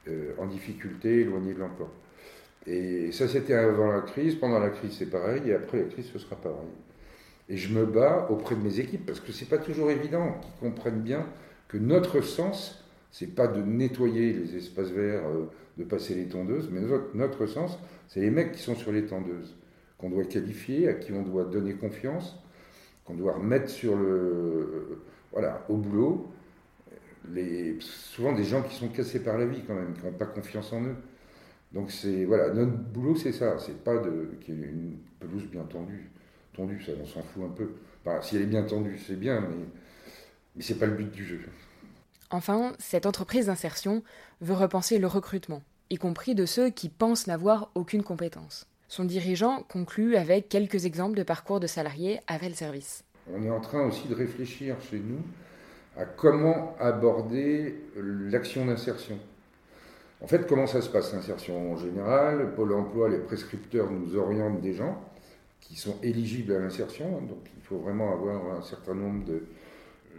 euh, 0.07 0.33
en 0.37 0.45
difficulté, 0.45 1.21
éloignés 1.21 1.53
de 1.53 1.59
l'emploi. 1.59 1.91
Et 2.65 3.11
ça, 3.11 3.27
c'était 3.27 3.53
avant 3.53 3.91
la 3.91 4.01
crise. 4.01 4.35
Pendant 4.35 4.59
la 4.59 4.69
crise, 4.69 4.95
c'est 4.97 5.09
pareil. 5.09 5.41
Et 5.45 5.53
après 5.53 5.79
la 5.79 5.85
crise, 5.85 6.09
ce 6.11 6.19
sera 6.19 6.35
pareil. 6.35 6.69
Et 7.49 7.55
je 7.55 7.73
me 7.73 7.85
bats 7.85 8.27
auprès 8.29 8.55
de 8.55 8.61
mes 8.61 8.79
équipes 8.79 9.05
parce 9.05 9.21
que 9.21 9.31
c'est 9.31 9.47
pas 9.47 9.57
toujours 9.57 9.89
évident 9.89 10.39
qu'ils 10.41 10.69
comprennent 10.69 11.01
bien 11.01 11.25
que 11.69 11.77
notre 11.77 12.21
sens, 12.21 12.83
c'est 13.11 13.33
pas 13.35 13.47
de 13.47 13.61
nettoyer 13.61 14.33
les 14.33 14.57
espaces 14.57 14.89
verts, 14.89 15.25
euh, 15.27 15.45
de 15.77 15.83
passer 15.83 16.15
les 16.15 16.25
tondeuses, 16.25 16.69
mais 16.71 16.81
notre, 17.13 17.45
sens, 17.45 17.79
c'est 18.07 18.19
les 18.19 18.31
mecs 18.31 18.51
qui 18.53 18.61
sont 18.61 18.75
sur 18.75 18.91
les 18.91 19.05
tondeuses, 19.05 19.55
qu'on 19.97 20.09
doit 20.09 20.25
qualifier, 20.25 20.89
à 20.89 20.93
qui 20.93 21.13
on 21.13 21.23
doit 21.23 21.45
donner 21.45 21.73
confiance, 21.73 22.37
qu'on 23.05 23.15
doit 23.15 23.33
remettre 23.33 23.69
sur 23.69 23.95
le, 23.95 25.01
voilà, 25.31 25.65
au 25.69 25.77
boulot. 25.77 26.31
Souvent 27.79 28.33
des 28.33 28.45
gens 28.45 28.63
qui 28.63 28.75
sont 28.75 28.87
cassés 28.87 29.21
par 29.21 29.37
la 29.37 29.45
vie 29.45 29.61
quand 29.67 29.75
même, 29.75 29.93
qui 29.93 30.05
n'ont 30.05 30.13
pas 30.13 30.25
confiance 30.25 30.71
en 30.71 30.81
eux. 30.83 30.95
Donc 31.73 31.91
c'est 31.91 32.23
voilà, 32.23 32.53
notre 32.53 32.71
boulot 32.71 33.15
c'est 33.15 33.33
ça, 33.33 33.57
c'est 33.59 33.83
pas 33.83 33.97
de 33.97 34.37
qu'il 34.39 34.59
y 34.59 34.63
ait 34.63 34.67
une 34.67 34.97
pelouse 35.19 35.45
bien 35.51 35.63
tendue, 35.63 36.09
tendue, 36.53 36.81
ça 36.81 36.93
on 37.01 37.05
s'en 37.05 37.21
fout 37.21 37.43
un 37.43 37.49
peu. 37.49 37.71
si 38.21 38.37
elle 38.37 38.43
est 38.43 38.45
bien 38.45 38.63
tendue, 38.63 38.97
c'est 39.05 39.19
bien, 39.19 39.41
mais 39.41 39.65
mais 40.55 40.63
c'est 40.63 40.79
pas 40.79 40.85
le 40.85 40.95
but 40.95 41.11
du 41.11 41.25
jeu. 41.25 41.41
Enfin, 42.29 42.73
cette 42.79 43.05
entreprise 43.05 43.47
d'insertion 43.47 44.03
veut 44.41 44.53
repenser 44.53 44.97
le 44.97 45.07
recrutement, 45.07 45.61
y 45.89 45.97
compris 45.97 46.35
de 46.35 46.45
ceux 46.45 46.69
qui 46.69 46.89
pensent 46.89 47.27
n'avoir 47.27 47.71
aucune 47.75 48.03
compétence. 48.03 48.67
Son 48.89 49.03
dirigeant 49.03 49.63
conclut 49.63 50.15
avec 50.15 50.47
quelques 50.47 50.85
exemples 50.85 51.17
de 51.17 51.23
parcours 51.23 51.59
de 51.59 51.67
salariés 51.67 52.21
avec 52.27 52.49
le 52.49 52.55
service. 52.55 53.03
On 53.33 53.43
est 53.43 53.49
en 53.49 53.59
train 53.59 53.85
aussi 53.85 54.07
de 54.07 54.15
réfléchir 54.15 54.75
chez 54.81 54.99
nous 54.99 55.21
à 55.97 56.05
comment 56.05 56.75
aborder 56.79 57.75
l'action 57.95 58.65
d'insertion. 58.65 59.17
En 60.21 60.27
fait, 60.27 60.47
comment 60.47 60.67
ça 60.67 60.81
se 60.81 60.89
passe 60.89 61.13
l'insertion 61.13 61.73
en 61.73 61.77
général? 61.77 62.53
Pôle 62.55 62.73
emploi, 62.73 63.09
les 63.09 63.19
prescripteurs 63.19 63.91
nous 63.91 64.15
orientent 64.15 64.61
des 64.61 64.73
gens 64.73 65.01
qui 65.61 65.75
sont 65.75 65.95
éligibles 66.01 66.53
à 66.53 66.59
l'insertion, 66.59 67.21
donc 67.21 67.49
il 67.57 67.63
faut 67.63 67.77
vraiment 67.77 68.13
avoir 68.13 68.57
un 68.57 68.61
certain 68.61 68.93
nombre 68.93 69.25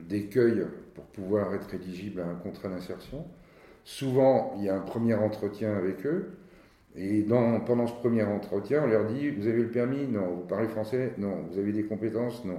d'écueils 0.03 0.66
pour 0.94 1.05
pouvoir 1.05 1.55
être 1.55 1.73
éligible 1.75 2.21
à 2.21 2.27
un 2.27 2.35
contrat 2.35 2.68
d'insertion. 2.68 3.25
Souvent, 3.85 4.55
il 4.59 4.64
y 4.64 4.68
a 4.68 4.77
un 4.77 4.81
premier 4.81 5.14
entretien 5.14 5.75
avec 5.75 6.05
eux, 6.05 6.37
et 6.97 7.25
pendant 7.66 7.87
ce 7.87 7.94
premier 7.94 8.25
entretien, 8.25 8.83
on 8.85 8.87
leur 8.88 9.07
dit 9.07 9.31
Vous 9.31 9.47
avez 9.47 9.62
le 9.62 9.71
permis? 9.71 10.07
Non. 10.09 10.27
Vous 10.35 10.47
parlez 10.47 10.68
français? 10.68 11.12
Non. 11.18 11.44
Vous 11.51 11.59
avez 11.59 11.73
des 11.73 11.85
compétences? 11.85 12.44
Non. 12.44 12.59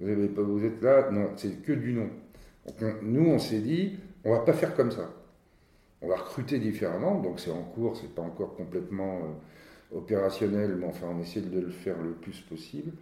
Vous, 0.00 0.58
vous 0.58 0.64
êtes 0.64 0.82
là 0.82 1.10
Non. 1.10 1.30
C'est 1.36 1.62
que 1.62 1.72
du 1.72 1.92
non. 1.92 2.08
Donc, 2.66 3.02
nous, 3.02 3.26
on 3.26 3.38
s'est 3.38 3.60
dit 3.60 3.98
On 4.24 4.32
va 4.32 4.40
pas 4.40 4.52
faire 4.52 4.74
comme 4.74 4.90
ça 4.90 5.10
on 6.02 6.08
va 6.08 6.16
recruter 6.16 6.58
différemment, 6.58 7.20
donc 7.20 7.40
c'est 7.40 7.50
en 7.50 7.62
cours, 7.62 7.96
c'est 7.96 8.14
pas 8.14 8.22
encore 8.22 8.56
complètement 8.56 9.18
euh, 9.18 9.98
opérationnel, 9.98 10.76
mais 10.78 10.86
enfin 10.86 11.06
on 11.14 11.20
essaie 11.20 11.40
de 11.40 11.60
le 11.60 11.70
faire 11.70 11.96
le 12.02 12.12
plus 12.12 12.40
possible. 12.40 12.92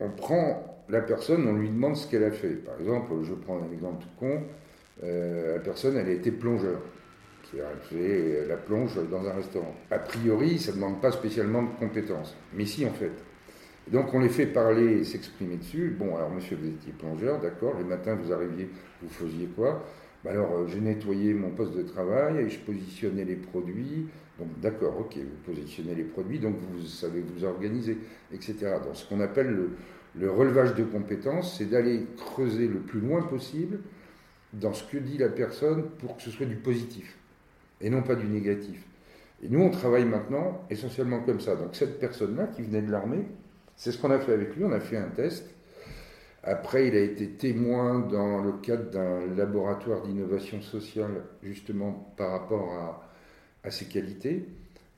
On 0.00 0.10
prend 0.10 0.84
la 0.88 1.00
personne, 1.00 1.46
on 1.46 1.54
lui 1.54 1.68
demande 1.68 1.96
ce 1.96 2.08
qu'elle 2.08 2.24
a 2.24 2.30
fait. 2.30 2.56
Par 2.56 2.78
exemple, 2.78 3.12
je 3.22 3.34
prends 3.34 3.58
un 3.58 3.72
exemple 3.72 4.04
con, 4.18 4.42
euh, 5.02 5.54
la 5.54 5.60
personne 5.60 5.96
elle 5.96 6.08
a 6.08 6.12
été 6.12 6.30
plongeur, 6.30 6.80
a 7.54 7.86
fait 7.86 8.46
la 8.46 8.56
plonge 8.56 8.98
dans 9.10 9.26
un 9.26 9.32
restaurant. 9.32 9.74
A 9.90 9.98
priori, 9.98 10.58
ça 10.58 10.72
ne 10.72 10.76
demande 10.76 11.00
pas 11.00 11.12
spécialement 11.12 11.62
de 11.62 11.68
compétences, 11.78 12.36
mais 12.54 12.66
si 12.66 12.84
en 12.86 12.92
fait. 12.92 13.12
Donc 13.90 14.14
on 14.14 14.20
les 14.20 14.28
fait 14.28 14.46
parler 14.46 14.98
et 14.98 15.04
s'exprimer 15.04 15.56
dessus. 15.56 15.96
Bon, 15.98 16.16
alors 16.16 16.30
monsieur, 16.30 16.56
vous 16.56 16.68
étiez 16.68 16.92
plongeur, 16.92 17.40
d'accord, 17.40 17.74
les 17.78 17.84
matins 17.84 18.14
vous 18.14 18.32
arriviez, 18.32 18.68
vous 19.02 19.08
faisiez 19.08 19.46
quoi? 19.46 19.84
Bah 20.24 20.30
alors, 20.30 20.52
euh, 20.52 20.66
j'ai 20.68 20.80
nettoyé 20.80 21.34
mon 21.34 21.50
poste 21.50 21.74
de 21.74 21.82
travail 21.82 22.38
et 22.38 22.48
je 22.48 22.58
positionnais 22.60 23.24
les 23.24 23.34
produits. 23.34 24.06
Donc, 24.38 24.48
d'accord, 24.60 24.98
ok, 25.00 25.16
vous 25.16 25.52
positionnez 25.52 25.94
les 25.96 26.04
produits, 26.04 26.38
donc 26.38 26.56
vous 26.56 26.86
savez 26.86 27.20
vous 27.20 27.44
organiser, 27.44 27.98
etc. 28.32 28.76
Donc, 28.84 28.94
ce 28.94 29.08
qu'on 29.08 29.20
appelle 29.20 29.48
le, 29.48 29.70
le, 30.14 30.30
relevage 30.30 30.74
de 30.74 30.84
compétences, 30.84 31.58
c'est 31.58 31.66
d'aller 31.66 32.06
creuser 32.16 32.68
le 32.68 32.78
plus 32.78 33.00
loin 33.00 33.22
possible 33.22 33.80
dans 34.52 34.72
ce 34.72 34.84
que 34.84 34.96
dit 34.96 35.18
la 35.18 35.28
personne 35.28 35.90
pour 35.98 36.16
que 36.16 36.22
ce 36.22 36.30
soit 36.30 36.46
du 36.46 36.56
positif 36.56 37.18
et 37.80 37.90
non 37.90 38.02
pas 38.02 38.14
du 38.14 38.26
négatif. 38.26 38.80
Et 39.42 39.48
nous, 39.48 39.60
on 39.60 39.70
travaille 39.70 40.04
maintenant 40.04 40.64
essentiellement 40.70 41.20
comme 41.20 41.40
ça. 41.40 41.56
Donc, 41.56 41.74
cette 41.74 41.98
personne-là 41.98 42.46
qui 42.46 42.62
venait 42.62 42.82
de 42.82 42.92
l'armée, 42.92 43.26
c'est 43.82 43.92
ce 43.92 43.98
qu'on 43.98 44.10
a 44.10 44.20
fait 44.20 44.32
avec 44.32 44.54
lui. 44.54 44.64
On 44.64 44.72
a 44.72 44.80
fait 44.80 44.96
un 44.96 45.08
test 45.08 45.44
après, 46.44 46.88
il 46.88 46.96
a 46.96 47.00
été 47.00 47.28
témoin 47.30 48.00
dans 48.00 48.42
le 48.42 48.52
cadre 48.54 48.90
d'un 48.90 49.26
laboratoire 49.36 50.02
d'innovation 50.02 50.60
sociale, 50.60 51.22
justement 51.42 52.12
par 52.16 52.32
rapport 52.32 53.08
à, 53.62 53.70
ses 53.70 53.84
qualités. 53.84 54.48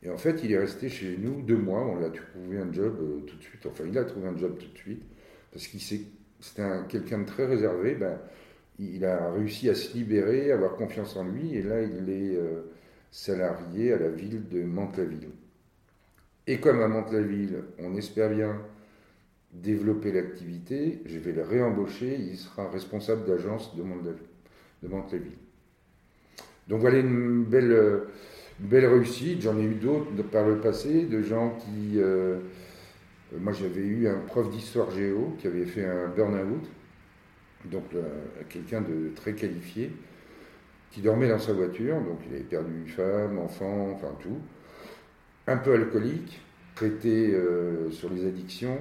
Et 0.02 0.08
en 0.08 0.16
fait, 0.16 0.40
il 0.42 0.52
est 0.52 0.58
resté 0.58 0.88
chez 0.88 1.18
nous 1.18 1.42
deux 1.42 1.56
mois. 1.58 1.82
On 1.82 1.96
lui 1.96 2.04
a 2.06 2.10
trouvé 2.10 2.58
un 2.58 2.72
job 2.72 2.96
euh, 3.00 3.20
tout 3.26 3.36
de 3.36 3.42
suite. 3.42 3.66
Enfin, 3.66 3.84
il 3.86 3.96
a 3.98 4.04
trouvé 4.04 4.26
un 4.26 4.36
job 4.38 4.56
tout 4.58 4.72
de 4.72 4.78
suite. 4.78 5.02
Parce 5.52 5.66
qu'il 5.66 5.80
c'était 5.80 6.62
quelqu'un 6.88 7.18
de 7.18 7.26
très 7.26 7.44
réservé. 7.44 7.94
Ben, 7.94 8.18
il 8.78 9.04
a 9.04 9.30
réussi 9.32 9.68
à 9.68 9.74
se 9.74 9.94
libérer, 9.94 10.50
à 10.50 10.54
avoir 10.54 10.76
confiance 10.76 11.14
en 11.16 11.24
lui. 11.24 11.54
Et 11.54 11.62
là, 11.62 11.82
il 11.82 12.08
est 12.08 12.36
euh, 12.36 12.62
salarié 13.10 13.92
à 13.92 13.98
la 13.98 14.08
ville 14.08 14.48
de 14.48 14.62
Mantes-la-Ville. 14.62 15.28
Et 16.46 16.58
comme 16.58 16.80
à 16.80 16.88
Mantes-la-Ville, 16.88 17.64
on 17.78 17.94
espère 17.96 18.30
bien 18.30 18.60
développer 19.54 20.12
l'activité, 20.12 21.00
je 21.06 21.18
vais 21.18 21.32
le 21.32 21.42
réembaucher, 21.42 22.16
il 22.18 22.36
sera 22.36 22.68
responsable 22.68 23.24
d'agence 23.24 23.76
de 23.76 23.82
Mantes-la-Ville. 23.82 25.38
Donc 26.68 26.80
voilà 26.80 26.98
une 26.98 27.44
belle, 27.44 28.06
réussite, 28.70 29.42
j'en 29.42 29.58
ai 29.58 29.62
eu 29.62 29.74
d'autres 29.74 30.10
par 30.30 30.46
le 30.46 30.58
passé, 30.58 31.04
de 31.04 31.22
gens 31.22 31.56
qui... 31.58 31.98
Euh, 31.98 32.38
moi 33.38 33.52
j'avais 33.52 33.80
eu 33.80 34.06
un 34.06 34.18
prof 34.20 34.48
d'histoire 34.50 34.90
géo 34.90 35.34
qui 35.38 35.46
avait 35.46 35.64
fait 35.64 35.84
un 35.84 36.08
burn-out, 36.08 36.68
donc 37.64 37.84
quelqu'un 38.48 38.80
de 38.80 39.10
très 39.14 39.34
qualifié, 39.34 39.90
qui 40.90 41.00
dormait 41.00 41.28
dans 41.28 41.38
sa 41.38 41.52
voiture, 41.52 41.96
donc 42.00 42.20
il 42.28 42.34
avait 42.34 42.44
perdu 42.44 42.86
femme, 42.86 43.38
enfant, 43.38 43.90
enfin 43.92 44.14
tout, 44.20 44.38
un 45.46 45.56
peu 45.56 45.74
alcoolique, 45.74 46.40
traité 46.74 47.34
euh, 47.34 47.90
sur 47.90 48.10
les 48.10 48.26
addictions, 48.26 48.78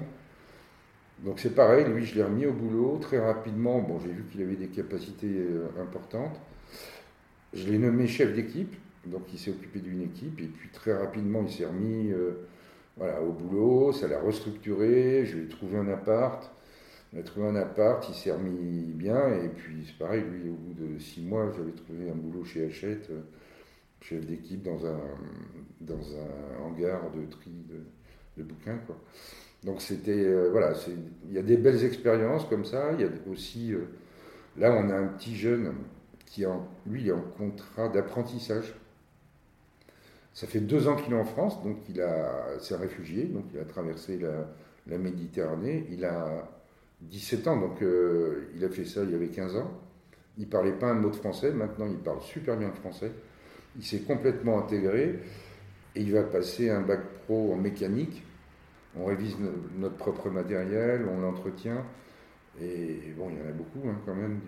donc 1.23 1.39
c'est 1.39 1.55
pareil, 1.55 1.85
lui 1.85 2.05
je 2.05 2.15
l'ai 2.15 2.23
remis 2.23 2.45
au 2.45 2.53
boulot 2.53 2.97
très 3.01 3.19
rapidement. 3.19 3.81
Bon, 3.81 3.99
j'ai 3.99 4.11
vu 4.11 4.23
qu'il 4.31 4.41
avait 4.41 4.55
des 4.55 4.67
capacités 4.67 5.37
euh, 5.37 5.67
importantes. 5.81 6.39
Je 7.53 7.69
l'ai 7.69 7.77
nommé 7.77 8.07
chef 8.07 8.33
d'équipe, 8.33 8.75
donc 9.05 9.21
il 9.31 9.39
s'est 9.39 9.51
occupé 9.51 9.79
d'une 9.79 10.01
équipe. 10.01 10.39
Et 10.41 10.47
puis 10.47 10.69
très 10.69 10.93
rapidement, 10.93 11.43
il 11.43 11.51
s'est 11.51 11.65
remis 11.65 12.11
euh, 12.11 12.47
voilà, 12.97 13.21
au 13.21 13.31
boulot, 13.31 13.91
ça 13.91 14.07
l'a 14.07 14.19
restructuré. 14.19 15.25
Je 15.25 15.37
lui 15.37 15.45
ai 15.45 15.47
trouvé 15.47 15.77
un 15.77 15.87
appart. 15.87 16.51
Il 17.13 17.19
a 17.19 17.23
trouvé 17.23 17.47
un 17.47 17.55
appart, 17.55 18.03
il 18.09 18.15
s'est 18.15 18.31
remis 18.31 18.91
bien. 18.93 19.29
Et 19.43 19.49
puis 19.49 19.85
c'est 19.85 19.97
pareil, 19.97 20.23
lui, 20.23 20.49
au 20.49 20.55
bout 20.55 20.73
de 20.73 20.99
six 20.99 21.21
mois, 21.21 21.51
j'avais 21.55 21.71
trouvé 21.71 22.09
un 22.09 22.15
boulot 22.15 22.43
chez 22.43 22.65
Hachette, 22.65 23.09
euh, 23.11 23.21
chef 24.01 24.25
d'équipe 24.25 24.63
dans 24.63 24.85
un, 24.85 24.99
dans 25.79 26.17
un 26.17 26.65
hangar 26.65 27.11
de 27.11 27.25
tri 27.29 27.51
de, 27.69 28.41
de 28.41 28.47
bouquins. 28.47 28.79
Quoi. 28.87 28.97
Donc 29.63 29.81
c'était 29.81 30.11
euh, 30.11 30.49
voilà, 30.51 30.73
il 31.27 31.33
y 31.33 31.37
a 31.37 31.41
des 31.41 31.57
belles 31.57 31.83
expériences 31.85 32.45
comme 32.45 32.65
ça. 32.65 32.91
Il 32.93 33.01
y 33.01 33.03
a 33.05 33.09
aussi 33.31 33.73
euh, 33.73 33.85
là 34.57 34.73
on 34.73 34.89
a 34.89 34.95
un 34.95 35.07
petit 35.07 35.35
jeune 35.35 35.73
qui 36.33 36.45
lui, 36.87 37.01
il 37.01 37.07
est 37.09 37.11
en 37.11 37.21
contrat 37.21 37.89
d'apprentissage. 37.89 38.73
Ça 40.33 40.47
fait 40.47 40.59
deux 40.59 40.87
ans 40.87 40.95
qu'il 40.95 41.13
est 41.13 41.17
en 41.17 41.25
France, 41.25 41.63
donc 41.63 41.77
il 41.89 42.01
a, 42.01 42.47
réfugié, 42.71 43.25
donc 43.25 43.45
il 43.53 43.59
a 43.59 43.65
traversé 43.65 44.17
la, 44.17 44.97
Méditerranée. 44.97 45.85
Il 45.91 46.03
a 46.03 46.49
17 47.01 47.47
ans, 47.47 47.57
donc 47.57 47.81
euh, 47.83 48.49
il 48.55 48.65
a 48.65 48.69
fait 48.69 48.83
ça 48.83 49.03
il 49.03 49.11
y 49.11 49.15
avait 49.15 49.27
15 49.27 49.55
ans. 49.57 49.71
Il 50.39 50.49
parlait 50.49 50.73
pas 50.73 50.87
un 50.87 50.95
mot 50.95 51.11
de 51.11 51.15
français, 51.15 51.51
maintenant 51.51 51.85
il 51.87 51.97
parle 51.97 52.21
super 52.21 52.57
bien 52.57 52.69
le 52.69 52.73
français. 52.73 53.11
Il 53.77 53.85
s'est 53.85 53.99
complètement 53.99 54.59
intégré 54.59 55.19
et 55.95 56.01
il 56.01 56.11
va 56.11 56.23
passer 56.23 56.71
un 56.71 56.81
bac 56.81 57.01
pro 57.25 57.53
en 57.53 57.57
mécanique. 57.57 58.23
On 58.95 59.05
révise 59.05 59.37
notre 59.77 59.95
propre 59.95 60.29
matériel, 60.29 61.05
on 61.09 61.19
l'entretient. 61.19 61.83
Et 62.61 63.13
bon, 63.17 63.29
il 63.31 63.39
y 63.39 63.41
en 63.41 63.49
a 63.49 63.51
beaucoup 63.51 63.87
hein, 63.89 63.97
quand 64.05 64.13
même 64.13 64.39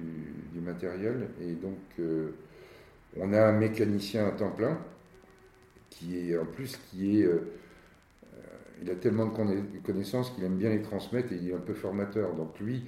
du, 0.54 0.60
matériel. 0.60 1.30
Et 1.42 1.54
donc, 1.54 1.80
euh, 2.00 2.32
on 3.18 3.34
a 3.34 3.42
un 3.42 3.54
mécanicien 3.54 4.28
à 4.28 4.32
temps 4.32 4.52
plein 4.52 4.78
qui 5.90 6.32
est 6.32 6.38
en 6.38 6.46
plus 6.46 6.78
qui 6.90 7.20
est. 7.20 7.26
Euh, 7.26 7.52
euh, 8.34 8.38
il 8.82 8.90
a 8.90 8.96
tellement 8.96 9.26
de 9.26 9.80
connaissances 9.84 10.32
qu'il 10.32 10.44
aime 10.44 10.58
bien 10.58 10.70
les 10.70 10.82
transmettre 10.82 11.32
et 11.34 11.38
il 11.38 11.50
est 11.50 11.54
un 11.54 11.60
peu 11.60 11.74
formateur. 11.74 12.34
Donc 12.36 12.60
lui, 12.60 12.86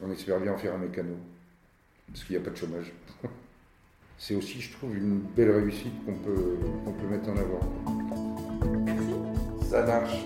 on 0.00 0.10
espère 0.10 0.40
bien 0.40 0.52
en 0.52 0.58
faire 0.58 0.74
un 0.74 0.78
mécano. 0.78 1.16
Parce 2.08 2.24
qu'il 2.24 2.36
n'y 2.36 2.42
a 2.42 2.44
pas 2.44 2.50
de 2.50 2.56
chômage. 2.56 2.92
C'est 4.18 4.34
aussi, 4.34 4.60
je 4.60 4.72
trouve, 4.72 4.96
une 4.96 5.18
belle 5.18 5.50
réussite 5.50 5.92
qu'on 6.06 6.14
peut, 6.14 6.56
qu'on 6.84 6.92
peut 6.92 7.06
mettre 7.06 7.28
en 7.28 7.36
avant. 7.36 7.60
Merci. 8.86 9.68
Ça 9.68 9.84
marche. 9.84 10.24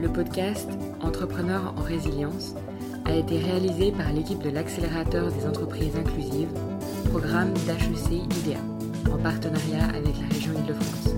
Le 0.00 0.08
podcast 0.08 0.70
Entrepreneurs 1.02 1.74
en 1.76 1.82
résilience 1.82 2.54
a 3.04 3.14
été 3.14 3.38
réalisé 3.38 3.92
par 3.92 4.10
l'équipe 4.12 4.42
de 4.42 4.48
l'accélérateur 4.48 5.30
des 5.30 5.46
entreprises 5.46 5.94
inclusives, 5.94 6.48
programme 7.10 7.52
d'HEC 7.52 8.22
IDEA, 8.24 8.60
en 9.12 9.18
partenariat 9.18 9.84
avec 9.88 10.14
la 10.18 10.28
région 10.32 10.52
Île-de-France. 10.54 11.14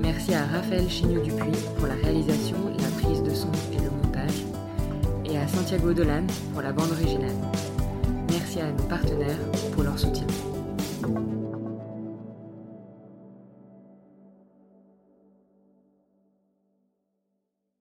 Merci 0.00 0.32
à 0.32 0.46
Raphaël 0.46 0.88
Chignot-Dupuis 0.88 1.64
pour 1.76 1.88
la 1.88 1.94
réalisation, 1.94 2.58
la 2.78 3.02
prise 3.02 3.22
de 3.22 3.34
son 3.34 3.50
et 3.72 3.78
le 3.78 3.90
montage, 3.90 4.44
et 5.24 5.36
à 5.36 5.48
Santiago 5.48 5.92
Dolan 5.92 6.26
pour 6.52 6.62
la 6.62 6.72
bande 6.72 6.92
originale. 6.92 7.34
Merci 8.30 8.60
à 8.60 8.70
nos 8.70 8.84
partenaires 8.84 9.40
pour 9.72 9.82
leur 9.82 9.98
soutien. 9.98 10.26